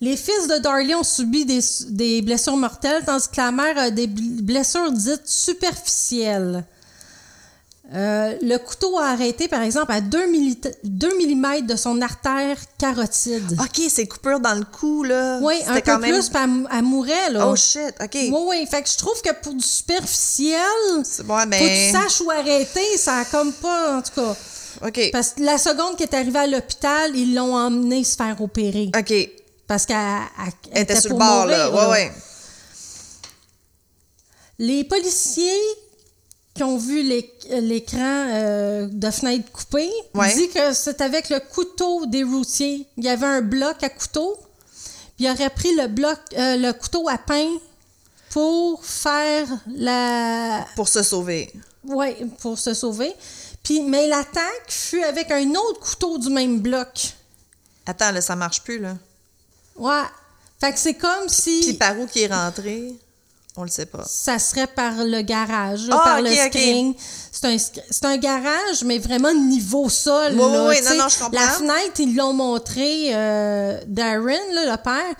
[0.01, 3.91] Les fils de Darley ont subi des, des blessures mortelles, tandis que la mère a
[3.91, 6.63] des bl- blessures dites superficielles.
[7.93, 13.57] Euh, le couteau a arrêté, par exemple, à 2, mm de son artère carotide.
[13.59, 15.39] OK, c'est coupure dans le cou, là.
[15.41, 17.49] oui, un C'était peu quand même- plus, puis elle, elle mourait, là.
[17.49, 18.09] Oh shit, OK.
[18.13, 18.65] Oui, oui.
[18.71, 20.61] Fait que je trouve que pour du superficiel,
[21.25, 21.91] bon, faut que mais.
[21.93, 24.35] tu saches où arrêter, ça a comme pas, en tout cas.
[24.87, 25.09] OK.
[25.11, 28.89] Parce que la seconde qui est arrivée à l'hôpital, ils l'ont emmenée se faire opérer.
[28.97, 29.13] OK.
[29.71, 31.89] Parce qu'elle elle- elle était sur le bord, là.
[31.91, 32.11] ouais.
[34.59, 35.61] Les policiers
[36.53, 40.33] qui ont vu l'éc- l'écran euh, de fenêtre coupé Ouais.
[40.35, 42.85] disent que c'est avec le couteau des routiers.
[42.97, 44.35] Il y avait un bloc à couteau,
[45.15, 47.49] puis il aurait pris le bloc, euh, le couteau à pain
[48.31, 51.49] pour faire la, Pour se sauver.
[51.85, 53.13] ouais, pour se sauver.
[53.63, 57.13] Puis, mais l'attaque fut avec un autre couteau du même bloc.
[57.85, 58.95] Attends, là, ça marche plus, là.
[59.81, 60.03] Ouais.
[60.59, 62.93] Fait que c'est comme si Puis par où qui est rentré?
[63.57, 64.03] On le sait pas.
[64.07, 66.93] ça serait par le garage, là, Ah, par le screen.
[67.31, 70.31] C'est un, un garage, mais vraiment niveau sol.
[70.33, 71.31] Oui, là, oui, non, je comprends.
[71.41, 75.15] La fenêtre, ils l'ont montré, euh, Darren, là, le père,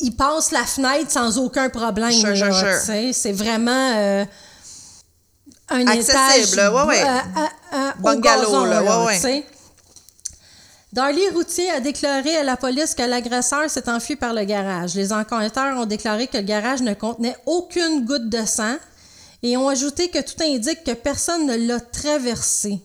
[0.00, 2.12] il passe la fenêtre sans aucun problème.
[2.12, 3.14] Sure, sure, sure.
[3.14, 4.24] C'est vraiment euh,
[5.70, 7.02] un Accessible, étage ouais, ouais.
[7.02, 9.46] euh, Bungalow, gazon, là, ouais, ouais.
[10.92, 14.94] Darlie Routier a déclaré à la police que l'agresseur s'est enfui par le garage.
[14.94, 18.76] Les enquêteurs ont déclaré que le garage ne contenait aucune goutte de sang
[19.42, 22.80] et ont ajouté que tout indique que personne ne l'a traversé.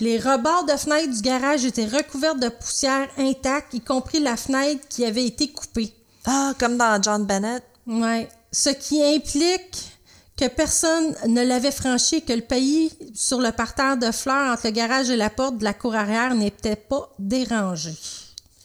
[0.00, 4.88] Les rebords de fenêtres du garage étaient recouverts de poussière intacte, y compris la fenêtre
[4.88, 5.94] qui avait été coupée.
[6.24, 7.62] Ah, comme dans John Bennett.
[7.86, 8.28] Ouais.
[8.50, 9.93] Ce qui implique
[10.36, 14.70] que personne ne l'avait franchi que le pays sur le parterre de fleurs entre le
[14.72, 17.94] garage et la porte de la cour arrière n'était pas dérangé.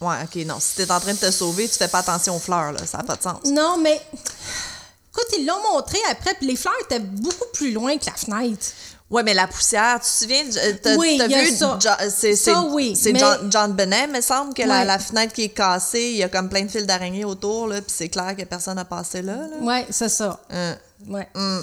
[0.01, 0.59] Ouais, ok, non.
[0.59, 2.79] Si t'es en train de te sauver, tu fais pas attention aux fleurs, là.
[2.85, 3.37] Ça n'a pas de sens.
[3.45, 4.01] Non, mais
[5.11, 8.65] écoute, ils l'ont montré après, puis les fleurs étaient beaucoup plus loin que la fenêtre.
[9.11, 11.77] Ouais, mais la poussière, tu te souviens, euh, t'as Oui, t'as il vu, ça.
[11.81, 15.33] Jo- c'est c'est- Ça, oui, c'est mais- John, John Bennett, me semble, que la, fenêtre
[15.33, 18.09] qui est cassée, il y a comme plein de fils d'araignée autour, là, puis c'est
[18.09, 19.35] clair que personne n'a passé là.
[19.35, 19.57] là.
[19.61, 20.39] Ouais, c'est ça.
[20.51, 20.75] Hein.
[21.07, 21.27] Ouais.
[21.35, 21.59] Mm.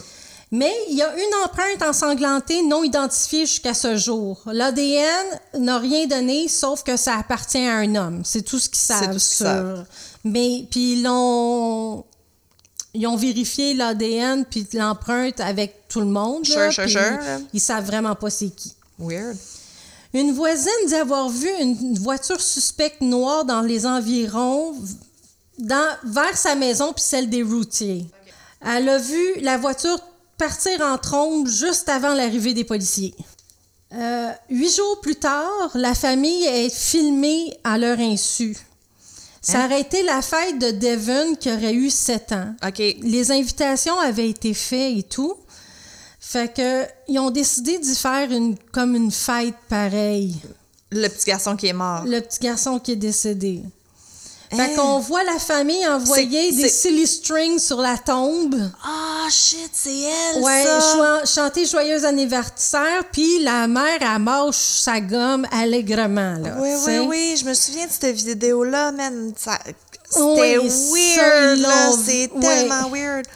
[0.53, 4.41] Mais il y a une empreinte ensanglantée non identifiée jusqu'à ce jour.
[4.47, 5.27] L'ADN
[5.59, 8.23] n'a rien donné, sauf que ça appartient à un homme.
[8.25, 9.13] C'est tout ce qu'ils savent.
[9.13, 9.85] tout ce qu'ils sur- savent.
[10.25, 12.05] Mais puis ils l'ont
[12.95, 16.47] ils ont vérifié l'ADN puis l'empreinte avec tout le monde.
[16.49, 17.39] là, Sure, sure, puis sure, là.
[17.53, 18.75] Ils savent vraiment pas c'est qui.
[18.99, 19.37] Weird.
[20.15, 24.75] Une voisine dit avoir vu une voiture suspecte noire dans les environs,
[25.59, 28.07] dans, vers sa maison puis celle des routiers.
[28.65, 29.99] Elle a vu la voiture
[30.39, 33.15] partir en trombe juste avant l'arrivée des policiers.
[33.95, 38.57] Euh, huit jours plus tard, la famille est filmée à leur insu.
[39.41, 39.67] Ça Hein?
[39.67, 42.55] aurait été la fête de Devon qui aurait eu sept ans.
[42.67, 42.79] OK.
[42.79, 45.35] Les invitations avaient été faites et tout.
[46.19, 50.35] Fait que ils ont décidé d'y faire une comme une fête pareille.
[50.91, 52.03] Le petit garçon qui est mort.
[52.05, 53.63] Le petit garçon qui est décédé.
[54.57, 54.77] Fait Hein?
[54.77, 58.55] qu'on voit la famille envoyer des silly strings sur la tombe.
[58.85, 60.81] Ah, shit, c'est elle, Ouais, ça!
[60.95, 66.57] choi- chanter joyeux anniversaire, puis la mère elle mâche sa gomme allègrement là.
[66.61, 69.33] Oui, oui, oui, je me souviens de cette vidéo-là, man.
[69.37, 69.59] Ça-
[70.09, 71.91] C'était weird, là.
[72.05, 72.41] C'est ouais.
[72.41, 73.27] tellement weird.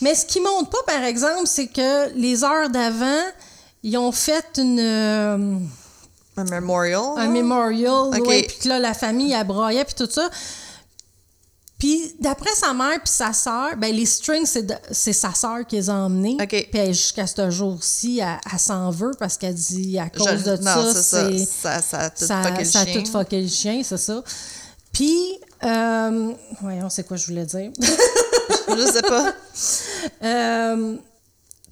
[0.00, 3.22] Mais ce qui montre pas, par exemple, c'est que les heures d'avant,
[3.82, 5.58] ils ont fait une euh,
[6.36, 7.02] Un memorial.
[7.16, 7.28] un là?
[7.30, 8.26] memorial, Ok.
[8.26, 10.28] ouais, puis là, la famille, elle broyait, puis tout ça.
[11.78, 15.90] Puis d'après sa mère puis sa sœur, ben les strings, c'est, sa sœur qui les
[15.90, 16.36] a emmenés.
[16.40, 16.68] Ok.
[16.72, 20.56] Puis jusqu'à ce jour-ci, elle, elle s'en veut parce qu'elle dit à cause Je- de
[20.62, 21.80] non, ça, c'est ça.
[21.80, 23.02] Ça, ça a tout ça, fucké le ça a chien.
[23.02, 24.22] tout fucké le chien, c'est ça.
[24.90, 27.70] Puis, euh, voyons, c'est quoi je voulais dire?
[27.80, 29.32] Je sais pas.
[30.22, 30.96] Euh,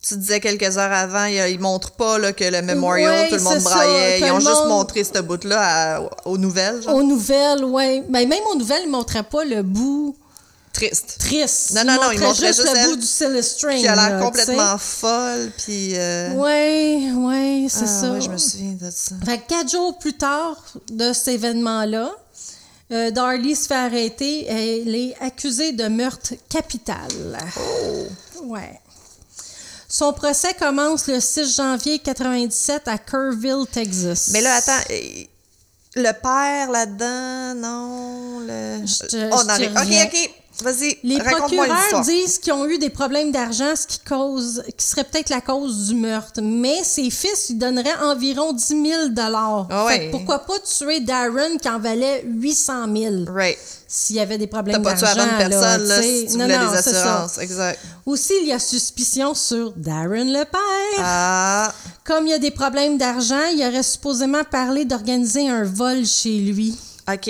[0.06, 3.62] Tu disais quelques heures avant, ils, montrent pas là, que le memorial, tout le monde
[3.62, 4.20] braillait.
[4.20, 6.82] Ils ont juste montré ce bout-là aux nouvelles.
[6.82, 6.94] Genre.
[6.94, 8.04] aux nouvelles, ouais.
[8.08, 10.14] Ben, même aux nouvelles, ils montraient pas le bout
[10.74, 11.18] Triste.
[11.20, 11.72] triste.
[11.74, 13.78] Non, non, non, ils montraient juste, juste le bout du silly string.
[13.78, 15.92] Qui a l'air complètement folle, puis...
[15.94, 18.12] euh, ouais, c'est ah, ça.
[18.12, 19.14] ouais, je me souviens de ça.
[19.24, 20.56] Fait que quatre jours plus tard
[20.90, 22.10] de cet événement-là,
[22.90, 24.46] euh, Darlie se fait arrêter.
[24.48, 27.38] Elle est accusée de meurtre capital.
[27.56, 28.42] Oh.
[28.46, 28.80] Ouais.
[29.96, 34.30] Son procès commence le 6 janvier 97 à Kerrville, Texas.
[34.32, 35.24] Mais là, attends, euh,
[35.94, 38.84] le père là-dedans, non, le...
[38.84, 39.70] Je te- On je te arrive.
[39.76, 40.12] OK.
[40.12, 40.30] OK,
[40.62, 45.04] vas-y, Les procureurs disent qu'ils ont eu des problèmes d'argent, ce qui cause, qui serait
[45.04, 46.40] peut-être la cause du meurtre.
[46.42, 48.82] Mais ses fils lui donneraient environ 10 000
[49.16, 50.10] Ah Fait ouais.
[50.10, 53.58] Pourquoi pas tuer Darren qui en valait 800 000 Right.
[53.88, 55.12] s'il y avait des problèmes T'as pas d'argent.
[55.14, 56.18] tué à bonne personne, là, sais.
[56.20, 56.90] si tu non, voulais non, des ça.
[56.90, 57.38] assurances.
[57.38, 57.78] Exact.
[58.06, 60.98] Aussi, il y a suspicion sur Darren le père.
[60.98, 61.72] Ah,
[62.04, 66.36] Comme il y a des problèmes d'argent, il aurait supposément parlé d'organiser un vol chez
[66.38, 66.76] lui.
[67.12, 67.24] OK.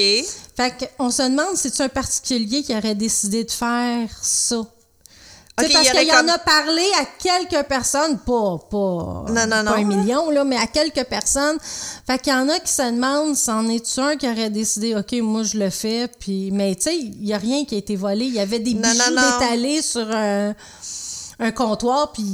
[0.57, 4.57] Fait qu'on se demande si c'est un particulier qui aurait décidé de faire ça.
[5.57, 8.77] Tu sais, Ok, parce il y qu'il en a parlé à quelques personnes, pas, pas,
[8.77, 9.73] Non, non, pas non.
[9.73, 11.59] un million, là, mais à quelques personnes.
[12.07, 14.97] Fait qu'il y en a qui se demandent si en est-tu un qui aurait décidé,
[14.97, 16.51] OK, moi, je le fais, puis...
[16.51, 18.25] Mais tu sais, il n'y a rien qui a été volé.
[18.27, 20.55] Il y avait des bijoux détalés sur un,
[21.39, 22.25] un comptoir, puis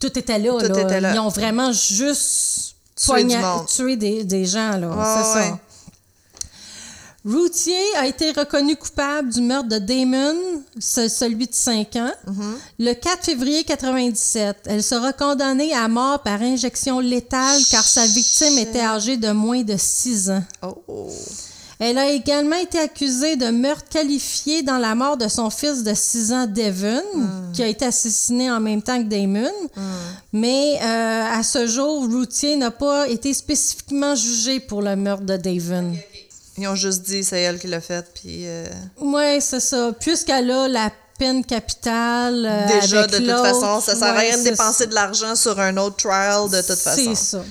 [0.00, 0.80] tout était là, Tout là.
[0.82, 1.14] était là.
[1.14, 2.74] Ils ont vraiment juste
[3.06, 3.66] monde.
[3.66, 4.90] tué des, des gens, là.
[5.22, 5.46] C'est ouais.
[5.50, 5.58] ça.
[7.24, 10.36] Routier a été reconnu coupable du meurtre de Damon,
[10.78, 12.12] ce- celui de 5 ans,
[12.78, 14.56] le 4 février 97.
[14.66, 19.62] Elle sera condamnée à mort par injection létale car sa victime était âgée de moins
[19.62, 20.42] de 6 ans.
[20.62, 21.08] Oh.
[21.80, 25.92] Elle a également été accusée de meurtre qualifié dans la mort de son fils de
[25.92, 27.02] 6 ans, Devon,
[27.52, 29.50] qui a été assassiné en même temps que Damon.
[30.32, 35.36] Mais euh, à ce jour, Routier n'a pas été spécifiquement jugé pour le meurtre de
[35.36, 35.94] Devon.
[36.56, 38.46] Ils ont juste dit c'est elle qui l'a fait, puis...
[38.46, 38.66] euh,
[39.00, 39.90] Oui, c'est ça.
[39.98, 42.46] Puisqu'elle a la peine capitale.
[42.48, 45.58] euh, Déjà, avec de toute façon, ça sert à rien de dépenser de l'argent sur
[45.58, 47.14] un autre trial, de toute façon.
[47.14, 47.44] C'est ça.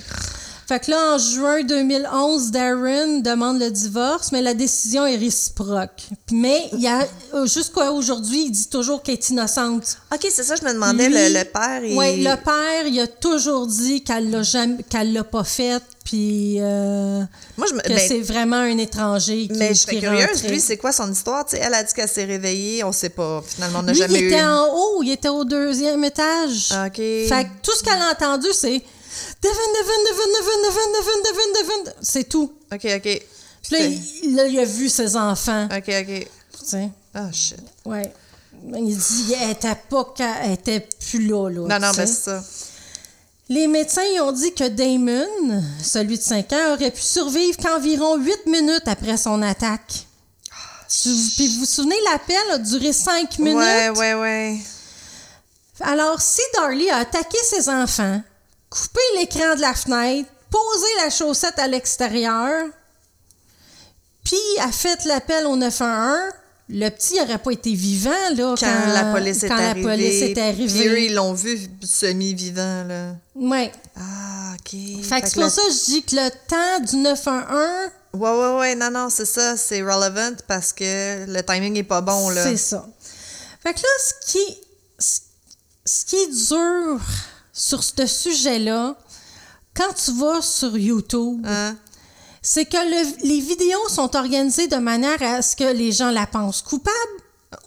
[0.66, 6.04] Fait que là, en juin 2011, Darren demande le divorce, mais la décision est réciproque.
[6.32, 9.98] Mais il y a euh, jusqu'à aujourd'hui, il dit toujours qu'elle est innocente.
[10.12, 11.96] OK, c'est ça, je me demandais, Lui- le, le père, il...
[11.96, 16.56] Oui, le père, il a toujours dit qu'elle l'a jamais, qu'elle l'a pas faite, puis
[16.60, 17.22] euh,
[17.58, 17.80] Moi, je me...
[17.80, 20.48] que ben, c'est vraiment un étranger qui, mais je serais curieuse, rentré.
[20.48, 21.44] lui, c'est quoi son histoire?
[21.44, 23.42] Tu sais, elle a dit qu'elle s'est réveillée, on sait pas.
[23.46, 24.28] Finalement, on n'a jamais il eu...
[24.28, 26.72] était en haut, il était au deuxième étage.
[26.86, 26.96] OK.
[26.96, 28.82] Fait que tout ce qu'elle a entendu, c'est
[29.42, 31.92] Devin, Devin, Devin, Devin, Devin, Devin, Devin, Devin.
[32.02, 32.52] C'est tout.
[32.72, 33.22] OK, OK.
[33.62, 35.64] Puis là, il, là, il a vu ses enfants.
[35.66, 36.28] OK, OK.
[36.58, 37.56] Tu sais, Ah, shit.
[37.84, 38.12] ouais.
[38.76, 41.60] Il dit elle était pas elle était plus là, là.
[41.78, 42.42] Non, non, mais c'est ça.
[43.50, 48.46] Les médecins ont dit que Damon, celui de 5 ans, aurait pu survivre qu'environ 8
[48.46, 50.06] minutes après son attaque.
[50.88, 53.58] Tu- Puis vous vous souvenez, l'appel a duré 5 minutes?
[53.58, 54.58] Ouais, ouais, ouais.
[55.80, 58.22] Alors, si Darlie a attaqué ses enfants,
[58.74, 62.66] coupé l'écran de la fenêtre, posé la chaussette à l'extérieur,
[64.24, 66.32] puis a fait l'appel au 911,
[66.70, 69.82] le petit n'aurait pas été vivant là, Quand, la police est quand la arrivée.
[69.82, 71.04] police est Puis eux, arrivée.
[71.06, 73.12] ils l'ont vu semi-vivant, là.
[73.34, 73.70] Ouais.
[73.96, 74.70] Ah, OK.
[75.04, 78.58] Fait que c'est pour ça que je dis que le temps du 911, Ouais, ouais,
[78.60, 78.74] ouais.
[78.76, 79.56] Non, non, c'est ça.
[79.56, 82.44] C'est relevant parce que le timing est pas bon, là.
[82.44, 82.86] c'est ça.
[83.60, 84.58] Fait que là, ce qui,
[85.00, 85.20] ce-
[85.84, 87.00] ce qui est dur
[87.54, 88.96] sur ce sujet-là,
[89.74, 91.76] quand tu vas sur YouTube, Hein?
[92.42, 96.26] c'est que le- les vidéos sont organisées de manière à ce que les gens la
[96.26, 96.92] pensent coupable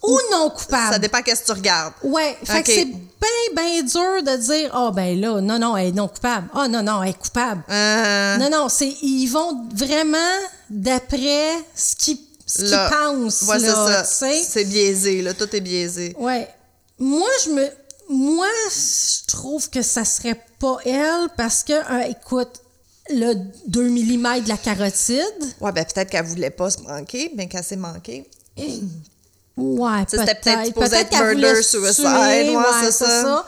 [0.03, 0.93] ou non coupable.
[0.93, 1.93] Ça dépend qu'est-ce que tu regardes.
[2.03, 2.99] Ouais, fait que c'est bien,
[3.55, 6.47] bien dur de dire, ah ben là, non, non, elle est non coupable.
[6.53, 7.63] Ah non, non, elle est coupable.
[7.69, 10.17] Euh, Non, non, c'est ils vont vraiment
[10.69, 14.03] d'après ce qu'ils ce qu'ils pensent, Ouais, c'est ça.
[14.43, 15.33] C'est biaisé, là.
[15.33, 16.15] Tout est biaisé.
[16.17, 16.47] Ouais.
[16.99, 17.67] Moi, je me.
[18.10, 22.62] Moi, je trouve que ça serait pas elle parce que, euh, écoute,
[23.10, 23.34] le
[23.68, 25.24] 2 mm de la carotide.
[25.62, 28.30] Ouais, ben peut-être qu'elle voulait pas se manquer, mais qu'elle s'est manquée.
[29.58, 30.43] Ouais, Ça, c'était peut-être.
[30.43, 33.45] peut-être supposé être qu'elle murder, suicide, tuer, ouais, c'est ça.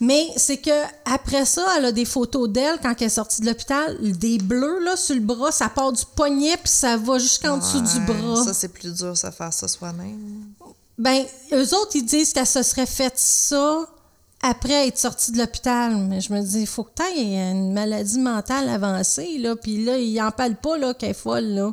[0.00, 0.70] Mais c'est que
[1.04, 4.78] après ça, elle a des photos d'elle quand elle est sortie de l'hôpital, des bleus
[4.84, 8.14] là sur le bras, ça part du poignet puis ça va jusqu'en dessous du Ouais,
[8.14, 8.44] bras.
[8.44, 10.52] Ça, c'est plus dur, ça, faire ça soi-même.
[10.98, 13.86] Ben, eux autres, ils disent qu'elle se serait fait ça
[14.42, 15.94] après être sortie de l'hôpital.
[15.96, 19.54] Mais je me dis, il faut que tu aies une maladie mentale avancée, là.
[19.56, 21.72] Puis là, ils en parlent pas, là, qu'elle est folle, là.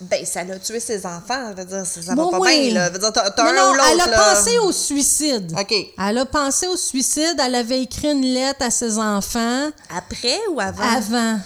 [0.00, 1.52] Ben, ça l'a tué ses enfants.
[1.56, 2.70] Je veux dire, ça ça Bon, va pas oui.
[2.70, 2.88] bien, là.
[2.88, 4.34] Je veux dire, t'as un non, ou l'autre, elle a là.
[4.34, 5.54] pensé au suicide.
[5.56, 5.74] OK.
[5.98, 7.36] Elle a pensé au suicide.
[7.38, 10.82] Elle avait écrit une lettre à ses enfants Après ou avant?
[10.82, 11.38] avant.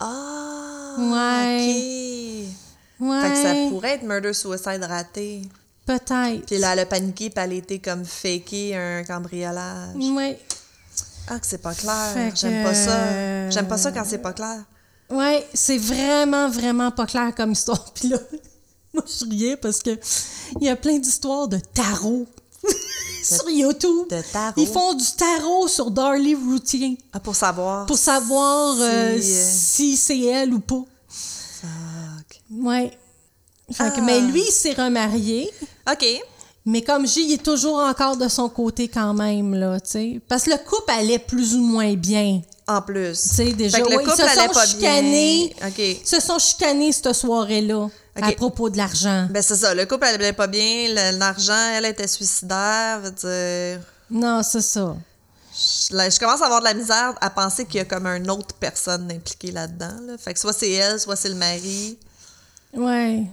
[0.00, 0.94] Ah!
[0.98, 2.46] Ouais.
[3.00, 3.06] OK.
[3.08, 3.22] Ouais.
[3.22, 5.42] Fait que ça pourrait être murder-suicide raté.
[5.88, 6.44] Peut-être.
[6.46, 9.96] Puis là, elle a paniqué, puis elle a été comme faker un cambriolage.
[9.96, 10.38] Ouais.
[11.26, 12.14] Ah, que c'est pas clair.
[12.30, 13.50] Que- J'aime pas ça.
[13.50, 14.62] J'aime pas ça quand c'est pas clair.
[15.10, 17.90] Ouais, c'est vraiment, vraiment pas clair comme histoire.
[17.94, 18.18] Puis là,
[18.92, 19.98] moi, je riais parce que
[20.60, 22.26] il y a plein d'histoires de tarot
[23.24, 24.08] sur YouTube.
[24.10, 24.54] de tarot?
[24.58, 27.86] Ils font du tarot sur Darlie Routine Ah, pour savoir.
[27.86, 30.82] pour savoir Si, euh, euh, si c'est elle ou pas.
[31.08, 32.40] Fuck.
[32.50, 32.90] Ouais.
[33.72, 34.02] Fait que- Ah.
[34.02, 35.50] mais lui, il s'est remarié.
[35.90, 36.04] OK.
[36.66, 40.20] Mais comme dis, il est toujours encore de son côté quand même, là, tu sais.
[40.28, 42.42] Parce que le couple allait plus ou moins bien.
[42.66, 43.12] En plus.
[43.22, 45.54] Tu sais, déjà, Fait que le ouais, couple ils se allait sont pas chicanés.
[45.76, 45.94] bien.
[46.04, 47.88] Se sont chicanés cette soirée-là
[48.20, 49.26] à propos de l'argent.
[49.30, 49.74] Ben, c'est ça.
[49.74, 50.88] Le couple allait pas bien.
[51.12, 53.00] L'argent, elle était suicidaire.
[53.00, 53.80] Veut dire.
[54.10, 54.94] Non, c'est ça.
[55.90, 58.06] Je, là, je commence à avoir de la misère à penser qu'il y a comme
[58.06, 59.96] une autre personne impliquée là-dedans.
[60.06, 60.18] là.
[60.18, 61.96] Fait que soit c'est elle, soit c'est le mari.
[62.74, 63.24] Ouais.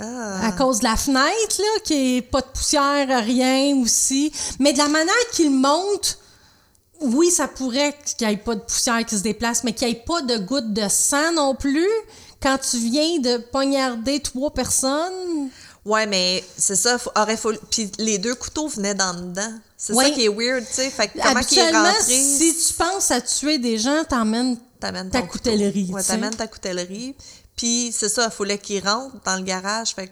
[0.00, 0.46] Ah.
[0.46, 4.32] À cause de la fenêtre, là, qui est pas de poussière, rien aussi.
[4.58, 6.18] Mais de la manière qu'il monte,
[7.00, 9.94] oui, ça pourrait qu'il n'y ait pas de poussière qui se déplace, mais qu'il n'y
[9.94, 11.88] ait pas de gouttes de sang non plus.
[12.42, 15.50] Quand tu viens de poignarder trois personnes,
[15.84, 16.98] Ouais, mais c'est ça.
[16.98, 17.38] faut- aurait.
[17.70, 19.52] Puis les deux couteaux venaient dans dedans.
[19.76, 20.04] C'est Ouais.
[20.06, 20.90] ça qui est weird, tu sais.
[20.90, 22.02] Fait que comment qu'il est rentré.
[22.02, 24.90] si tu penses à tuer des gens, t'emmènes ta
[25.22, 25.32] couteau.
[25.32, 27.14] coutellerie, Ouais, t'amènes ta coutellerie.
[27.60, 29.90] Puis c'est ça, il fallait qu'il rentre dans le garage.
[29.94, 30.10] Fait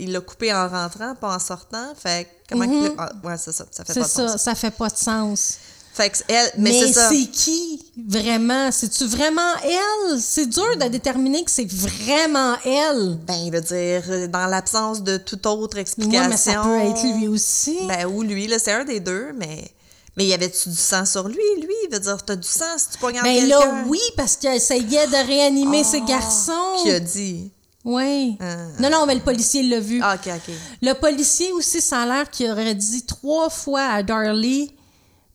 [0.00, 1.94] il l'a coupé en rentrant, pas en sortant.
[1.94, 2.90] Fait comment qu'il.
[2.98, 3.66] ah, ouais, c'est ça.
[3.70, 4.42] Ça fait pas de ça, sens.
[4.42, 5.58] ça fait pas de sens.
[5.94, 6.50] Fait que elle.
[6.58, 8.72] Mais, Mais c'est qui vraiment?
[8.72, 10.20] C'est-tu vraiment elle?
[10.20, 13.16] C'est dur de déterminer que c'est vraiment elle.
[13.24, 16.28] Ben, je veux dire, dans l'absence de toute autre explication.
[16.28, 17.78] Mais ça peut être lui aussi.
[17.86, 19.70] Ben, ou lui, là, c'est un des deux, mais.
[20.16, 21.74] Mais y avait-tu du sang sur lui, lui?
[21.84, 23.58] Il veut dire, t'as du sang si tu poignardes Ben quelqu'un?
[23.58, 26.82] là, oui, parce qu'il essayait de réanimer ses Ah, garçons.
[26.82, 27.50] Qui a dit?
[27.84, 28.36] Oui.
[28.40, 28.56] Ah.
[28.80, 30.00] Non, non, mais le policier l'a vu.
[30.02, 30.54] Ah, OK, OK.
[30.82, 34.72] Le policier aussi, ça a l'air qu'il aurait dit trois fois à Darlie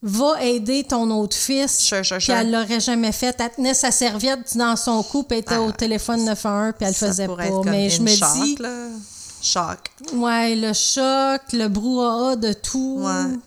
[0.02, 1.78] va aider ton autre fils.
[1.78, 2.34] Sure, sure, Puis sure.
[2.34, 3.36] elle l'aurait jamais fait.
[3.38, 6.86] Elle tenait sa serviette dans son cou, puis elle était Ah, au téléphone 911, puis
[6.86, 7.60] elle le faisait pourrait pas.
[7.70, 8.88] Mais je me choc, dis, là.
[9.40, 9.78] Choc.
[10.14, 12.98] ouais, le choc, le brouhaha de tout.
[13.00, 13.38] Ouais.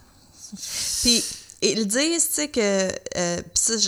[1.02, 1.24] Puis,
[1.62, 2.90] ils disent, tu sais, que.
[3.18, 3.42] euh,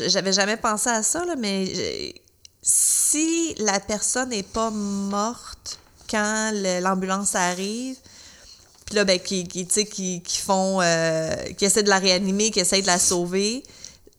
[0.07, 2.13] j'avais jamais pensé à ça, mais
[2.61, 6.51] si la personne n'est pas morte quand
[6.81, 7.97] l'ambulance arrive,
[8.85, 10.81] puis là, ben, qui, qui, qui, qui font.
[10.81, 13.63] euh, qui essaient de la réanimer, qui essaient de la sauver,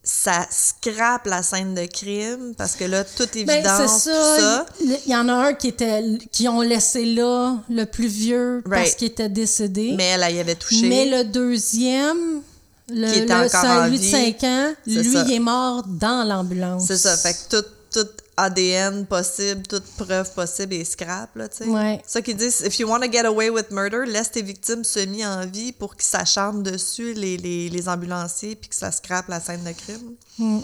[0.09, 4.65] ça scrape la scène de crime parce que là, toute Ben, évidence, tout ça.
[4.81, 8.95] Il y en a un qui était qui ont laissé là, le plus vieux, parce
[8.95, 9.93] qu'il était décédé.
[9.95, 10.89] Mais elle, elle y avait touché.
[10.89, 12.41] Mais le deuxième,
[12.89, 14.11] le, Qui était le encore en de vie.
[14.11, 15.25] 5 ans, lui, ça.
[15.27, 16.85] il est mort dans l'ambulance.
[16.87, 17.15] C'est ça.
[17.15, 18.07] Fait que tout, tout
[18.43, 21.65] ADN possible, toute preuve possible est scrap, là, tu sais.
[21.69, 22.01] Ouais.
[22.07, 22.61] Ça qu'ils disent.
[22.65, 25.95] If you want to get away with murder, laisse tes victimes semi en vie pour
[25.95, 30.63] qu'ils s'acharnent dessus, les, les, les ambulanciers, puis que ça scrape la scène de crime.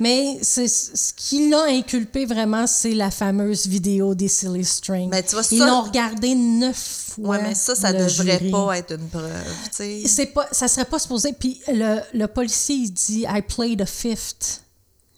[0.00, 5.08] Mais c'est ce qui l'a inculpé vraiment, c'est la fameuse vidéo des Silly String.
[5.10, 7.28] Mais tu vois, Ils ça- l'ont regardé neuf fois.
[7.36, 8.50] Ouais, mais ça, ça le devrait jury.
[8.50, 9.30] pas être une preuve.
[9.70, 11.32] C'est pas, ça serait pas supposé.
[11.34, 14.62] Puis le, le policier, il dit I played a fifth.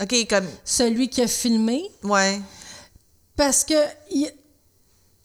[0.03, 0.47] OK, comme.
[0.65, 1.85] Celui qui a filmé.
[2.03, 2.41] Ouais.
[3.37, 3.75] Parce que
[4.11, 4.31] il-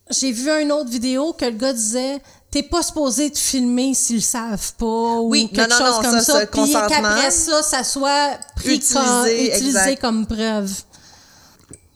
[0.09, 2.19] j'ai vu une autre vidéo que le gars disait
[2.51, 6.01] T'es pas supposé te filmer s'ils le savent pas ou Oui, quelque non, chose non,
[6.01, 6.45] comme ça, ça.
[6.47, 10.71] Puis qu'après ça, ça soit pris Utilisé, comme, utilisé comme preuve.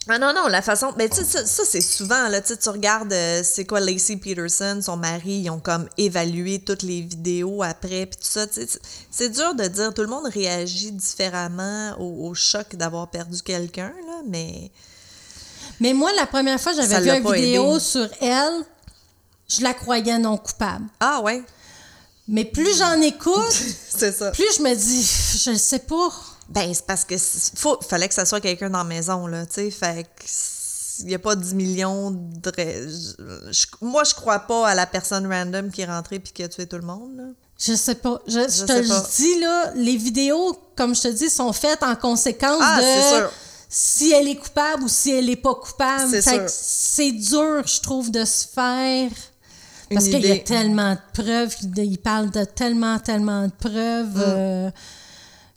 [0.09, 0.91] Ah non, non, la façon.
[0.97, 3.79] Mais tu sais, ça, ça, c'est souvent, là, tu sais, tu regardes, euh, c'est quoi,
[3.79, 8.45] Lacey Peterson, son mari, ils ont comme évalué toutes les vidéos après, puis tout ça,
[8.45, 8.79] tu sais.
[9.09, 13.93] c'est- dur de dire, tout le monde réagit différemment au, au choc d'avoir perdu quelqu'un,
[14.07, 14.71] là, mais.
[15.79, 17.79] Mais moi, la première fois, j'avais vu une vidéo aidé.
[17.79, 18.63] sur elle,
[19.47, 20.85] je la croyais non coupable.
[20.99, 21.41] Ah ouais,
[22.27, 23.51] Mais plus j'en écoute,
[23.89, 24.31] ça.
[24.31, 26.09] plus je me dis, je le sais pas.
[26.49, 27.15] Ben, c'est parce que
[27.55, 30.23] faut, fallait que ça soit quelqu'un dans la maison, là, tu sais, fait que.
[30.99, 32.51] Il n'y a pas 10 millions de.
[32.55, 36.43] je- je- moi, je crois pas à la personne random qui est rentrée puis qui
[36.43, 37.23] a tué tout le monde, là.
[37.57, 38.21] Je sais pas.
[38.27, 41.81] Je, je Je te le dis, là, les vidéos, comme je te dis, sont faites
[41.81, 43.31] en conséquence Ah, de sûr.
[43.69, 46.21] si elle est coupable ou si elle est pas coupable.
[46.47, 49.09] C'est dur, je trouve, de se faire.
[49.91, 54.15] Parce qu'il y a tellement de preuves, il parle de tellement, tellement de preuves.
[54.15, 54.23] Mm.
[54.27, 54.71] euh,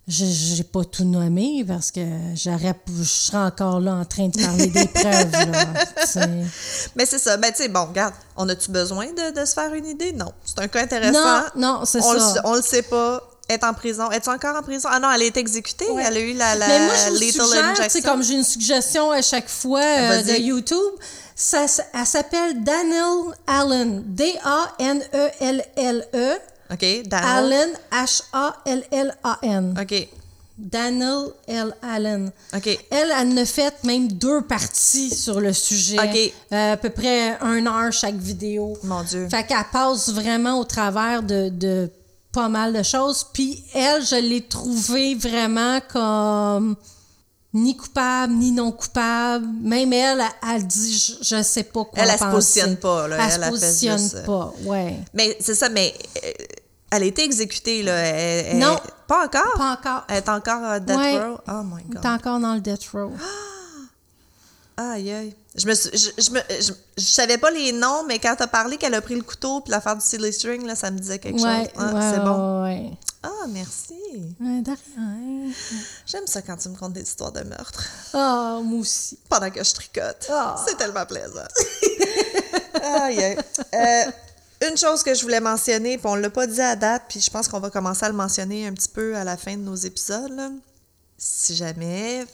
[0.07, 1.99] j'ai pas tout nommé parce que
[2.35, 5.31] j'aurais, je serais encore là en train de parler des preuves.
[5.31, 5.65] Là.
[6.95, 7.35] Mais c'est ça.
[7.35, 10.13] Ben, tu sais, bon, regarde, on a-tu besoin de, de se faire une idée?
[10.13, 10.31] Non.
[10.45, 11.19] C'est un cas intéressant.
[11.19, 12.13] Non, non, c'est ça.
[12.13, 13.21] Le, on le sait pas.
[13.49, 14.11] Est en prison.
[14.11, 14.89] Es-tu encore en prison?
[14.91, 15.89] Ah non, elle est exécutée.
[15.89, 16.03] Ouais.
[16.05, 17.11] Elle a eu la, la Mais moi, je
[17.63, 18.01] injection.
[18.01, 20.33] comme j'ai une suggestion à chaque fois euh, de.
[20.41, 20.77] YouTube,
[21.33, 24.03] ça, elle s'appelle Daniel Allen.
[24.05, 25.77] D-A-N-E-L-L-E.
[26.71, 27.29] OK, Daniel?
[27.29, 29.75] Allen, H-A-L-L-A-N.
[29.81, 30.07] OK,
[30.57, 31.73] Daniel L.
[31.81, 32.31] Allen.
[32.55, 32.67] OK.
[32.89, 35.99] Elle, elle a fait même deux parties sur le sujet.
[35.99, 36.33] OK.
[36.51, 38.75] Euh, à peu près un heure chaque vidéo.
[38.83, 39.27] Mon Dieu.
[39.29, 41.89] Fait qu'elle passe vraiment au travers de, de
[42.31, 43.25] pas mal de choses.
[43.31, 46.75] Puis elle, je l'ai trouvée vraiment comme
[47.53, 49.47] ni coupable, ni non coupable.
[49.61, 53.15] Même elle, elle, elle dit, je, sais pas quoi Elle, elle se positionne pas, là.
[53.17, 54.99] Elle, Elle, se elle fait positionne juste, euh, pas, ouais.
[55.13, 55.93] Mais c'est ça, mais
[56.23, 56.31] euh,
[56.91, 57.93] elle a été exécutée, là.
[57.93, 58.77] Elle- elle- Non.
[59.07, 59.53] Pas encore?
[59.57, 60.03] Pas encore.
[60.09, 61.17] Elle est encore à death Ouais.
[61.17, 61.37] row?
[61.47, 62.01] Oh my God.
[62.01, 63.11] T'es encore dans le death row.
[64.77, 65.35] Aïe, aïe.
[65.55, 65.89] Je me je,
[66.21, 69.15] je, me, je, je savais pas les noms, mais quand t'as parlé qu'elle a pris
[69.15, 71.73] le couteau puis l'affaire du silly string, là, ça me disait quelque ouais, chose.
[71.77, 72.63] Ah, ouais, c'est bon.
[72.63, 72.91] ouais.
[73.23, 73.95] Ah, merci.
[74.39, 75.51] Ouais, de rien.
[76.05, 79.17] J'aime ça quand tu me contes des histoires de meurtre Ah, moi aussi.
[79.27, 80.27] pendant que je tricote.
[80.31, 80.55] Ah.
[80.67, 81.41] C'est tellement plaisant.
[82.83, 83.37] aïe, aïe.
[83.73, 84.11] Euh,
[84.69, 87.29] une chose que je voulais mentionner, puis on l'a pas dit à date, puis je
[87.31, 89.75] pense qu'on va commencer à le mentionner un petit peu à la fin de nos
[89.75, 90.31] épisodes.
[90.31, 90.51] là.
[91.17, 92.25] Si jamais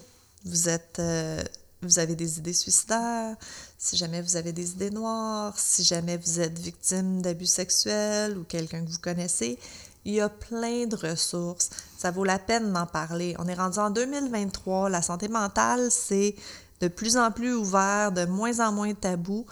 [0.46, 1.42] vous êtes, euh,
[1.86, 3.36] vous avez des idées suicidaires,
[3.78, 8.44] si jamais vous avez des idées noires, si jamais vous êtes victime d'abus sexuels ou
[8.44, 9.60] quelqu'un que vous connaissez,
[10.06, 11.70] il y a plein de ressources.
[11.98, 13.36] Ça vaut la peine d'en parler.
[13.40, 14.90] On est rendu en 2023.
[14.90, 16.36] La santé mentale, c'est
[16.82, 19.46] de plus en plus ouvert, de moins en moins tabou.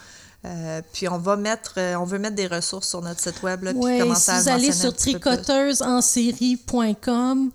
[0.44, 3.62] Euh, puis on va mettre, euh, on veut mettre des ressources sur notre site web,
[3.62, 7.52] là, puis Ouais, commencer si à vous le allez sur tricoteusesensérie.com,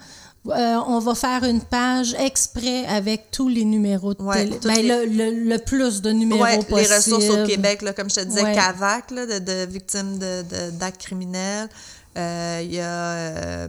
[0.51, 4.51] euh, on va faire une page exprès avec tous les numéros de Ouais, télé.
[4.59, 6.79] toutes Ben, les- le, le- le plus de numéros Ouais, possible.
[6.89, 8.53] les ressources au Québec, là, comme je te disais, Ouais.
[8.55, 11.69] CAVAC, là, de, de victimes de- de- d'actes criminels.
[12.17, 13.67] Euh, Il y a euh,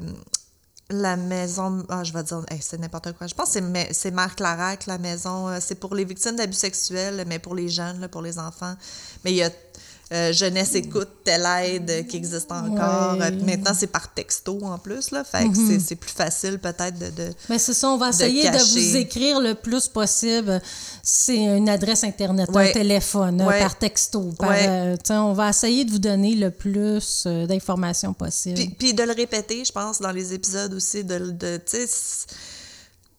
[0.90, 1.84] la maison.
[1.90, 3.26] Ah, je vais dire, hey, c'est n'importe quoi.
[3.26, 5.48] Je pense que c'est Ma- c'est Mère Clarac, la maison.
[5.60, 8.74] c'est pour les victimes d'abus sexuels, mais pour les jeunes, là, pour les enfants.
[9.24, 9.50] Mais il y a.
[10.12, 13.18] euh, Jeunesse écoute telle aide qui existe encore.
[13.18, 13.26] Ouais.
[13.26, 15.22] Euh, maintenant, c'est par texto en plus, là.
[15.24, 17.10] Fait que c'est- plus facile peut-être de.
[17.10, 20.62] de- Mais c'est ça, on va essayer de, vous écrire le plus possible.
[21.02, 22.70] C'est une adresse Internet, Ouais.
[22.70, 23.58] un téléphone, Ouais.
[23.60, 24.32] par texto.
[24.38, 28.54] Par, euh, on va essayer de vous donner le plus euh, d'informations possible.
[28.56, 31.60] Puis, puis de le répéter, je pense, dans les épisodes aussi, de, de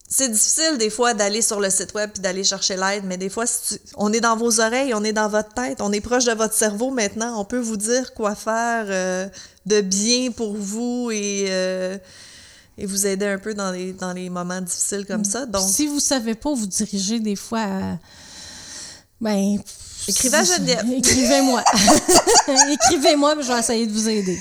[0.09, 3.29] c'est- difficile des fois d'aller sur le site web puis d'aller chercher l'aide, mais des
[3.29, 6.01] fois, si tu- on est dans vos oreilles, on est dans votre tête, on est
[6.01, 9.27] proche de votre cerveau maintenant, on peut vous dire quoi faire euh,
[9.65, 11.97] de bien pour vous et, euh,
[12.77, 15.45] et vous aider un peu dans les, dans les moments difficiles comme ça.
[15.45, 17.97] Donc, si vous savez pas vous diriger des fois à...
[19.21, 19.59] Ben...
[20.09, 20.85] Écrivez à Geneviève.
[20.97, 21.63] Écrivez-moi.
[22.71, 24.39] Écrivez-moi, je vais essayer de vous aider.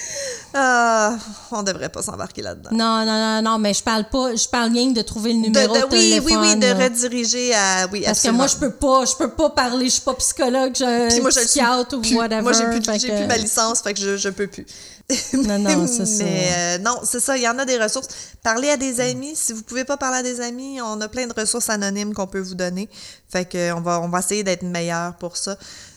[0.54, 1.16] ah,
[1.50, 2.70] on devrait pas s'embarquer là-dedans.
[2.72, 5.40] Non, non, non, non, mais je parle pas, je parle rien que de trouver le
[5.40, 6.38] De- numéro de, de- oui, oui, téléphone.
[6.40, 6.84] oui, de là.
[6.84, 7.86] rediriger à.
[7.92, 8.38] Oui, Parce que absolument.
[8.38, 11.30] moi, je peux pas, je peux pas parler, je suis pas psychologue, je Puis moi,
[11.30, 12.42] je psychiatre ou whatever.
[12.42, 14.66] Moi, j'ai plus, j'ai que- plus ma licence, fait que je, je peux plus.
[15.32, 16.24] Non, non, c'est ça.
[16.24, 18.08] Mais euh, non, c'est ça, il y en a des ressources.
[18.42, 19.34] Parlez à des amis.
[19.34, 22.26] Si vous pouvez pas parler à des amis, on a plein de ressources anonymes qu'on
[22.26, 22.88] peut vous donner.
[23.28, 25.56] Fait que euh, on va, on va essayer d'être meilleur pour ça.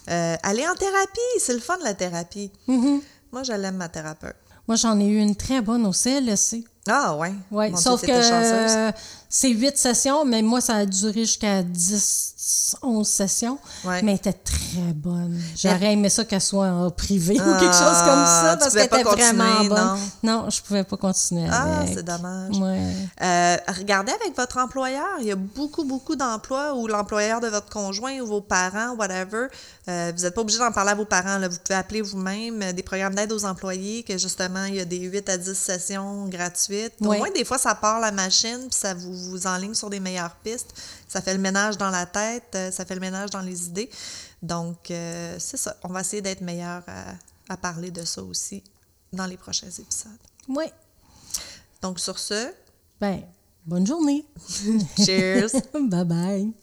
[0.10, 2.52] Euh, allez en thérapie, c'est le fun de la thérapie.
[2.68, 3.02] Mhm.
[3.32, 4.36] Moi, je l'aime, ma thérapeute.
[4.68, 6.64] Moi, j'en ai eu une très bonne au CLSC.
[6.88, 7.34] Ah, ouais.
[7.52, 8.92] Mon Dieu, sauf que
[9.34, 13.58] c'est huit sessions, mais moi, ça a duré jusqu'à 10, 11 sessions.
[13.86, 14.02] Ouais.
[14.02, 15.40] Mais elle était très bonne.
[15.56, 18.86] J'aurais aimé ça qu'elle soit en privé ou quelque chose Ah, comme ça, parce qu'elle
[18.86, 20.00] était vraiment bonne.
[20.22, 22.58] Non, je pouvais pas continuer Ah, c'est dommage.
[22.58, 22.94] Ouais.
[23.22, 25.08] Euh, regardez avec votre employeur.
[25.22, 29.48] Il y a beaucoup, beaucoup d'emplois où l'employeur de votre conjoint ou vos parents, whatever,
[29.88, 31.38] euh, vous n'êtes pas obligé d'en parler à vos parents.
[31.38, 31.48] Là.
[31.48, 34.86] Vous pouvez appeler vous-même euh, des programmes d'aide aux employés, que justement, il y a
[34.86, 36.94] des 8 à 10 sessions gratuites.
[37.02, 37.18] Au Ouais.
[37.18, 40.36] moins, des fois, ça part la machine, puis ça vous, vous enligne sur des meilleures
[40.36, 40.74] pistes.
[41.08, 43.90] Ça fait le ménage dans la tête, euh, ça fait le ménage dans les idées.
[44.42, 45.76] Donc, euh, c'est ça.
[45.84, 47.14] On va essayer d'être meilleur à,
[47.54, 48.64] à parler de ça aussi
[49.14, 50.12] dans les prochains épisodes.
[50.48, 50.66] Oui.
[51.82, 52.52] Donc, sur ce,
[53.00, 53.22] Ben,
[53.66, 54.26] bonne journée.
[54.98, 55.52] cheers!
[55.74, 56.54] bye bye.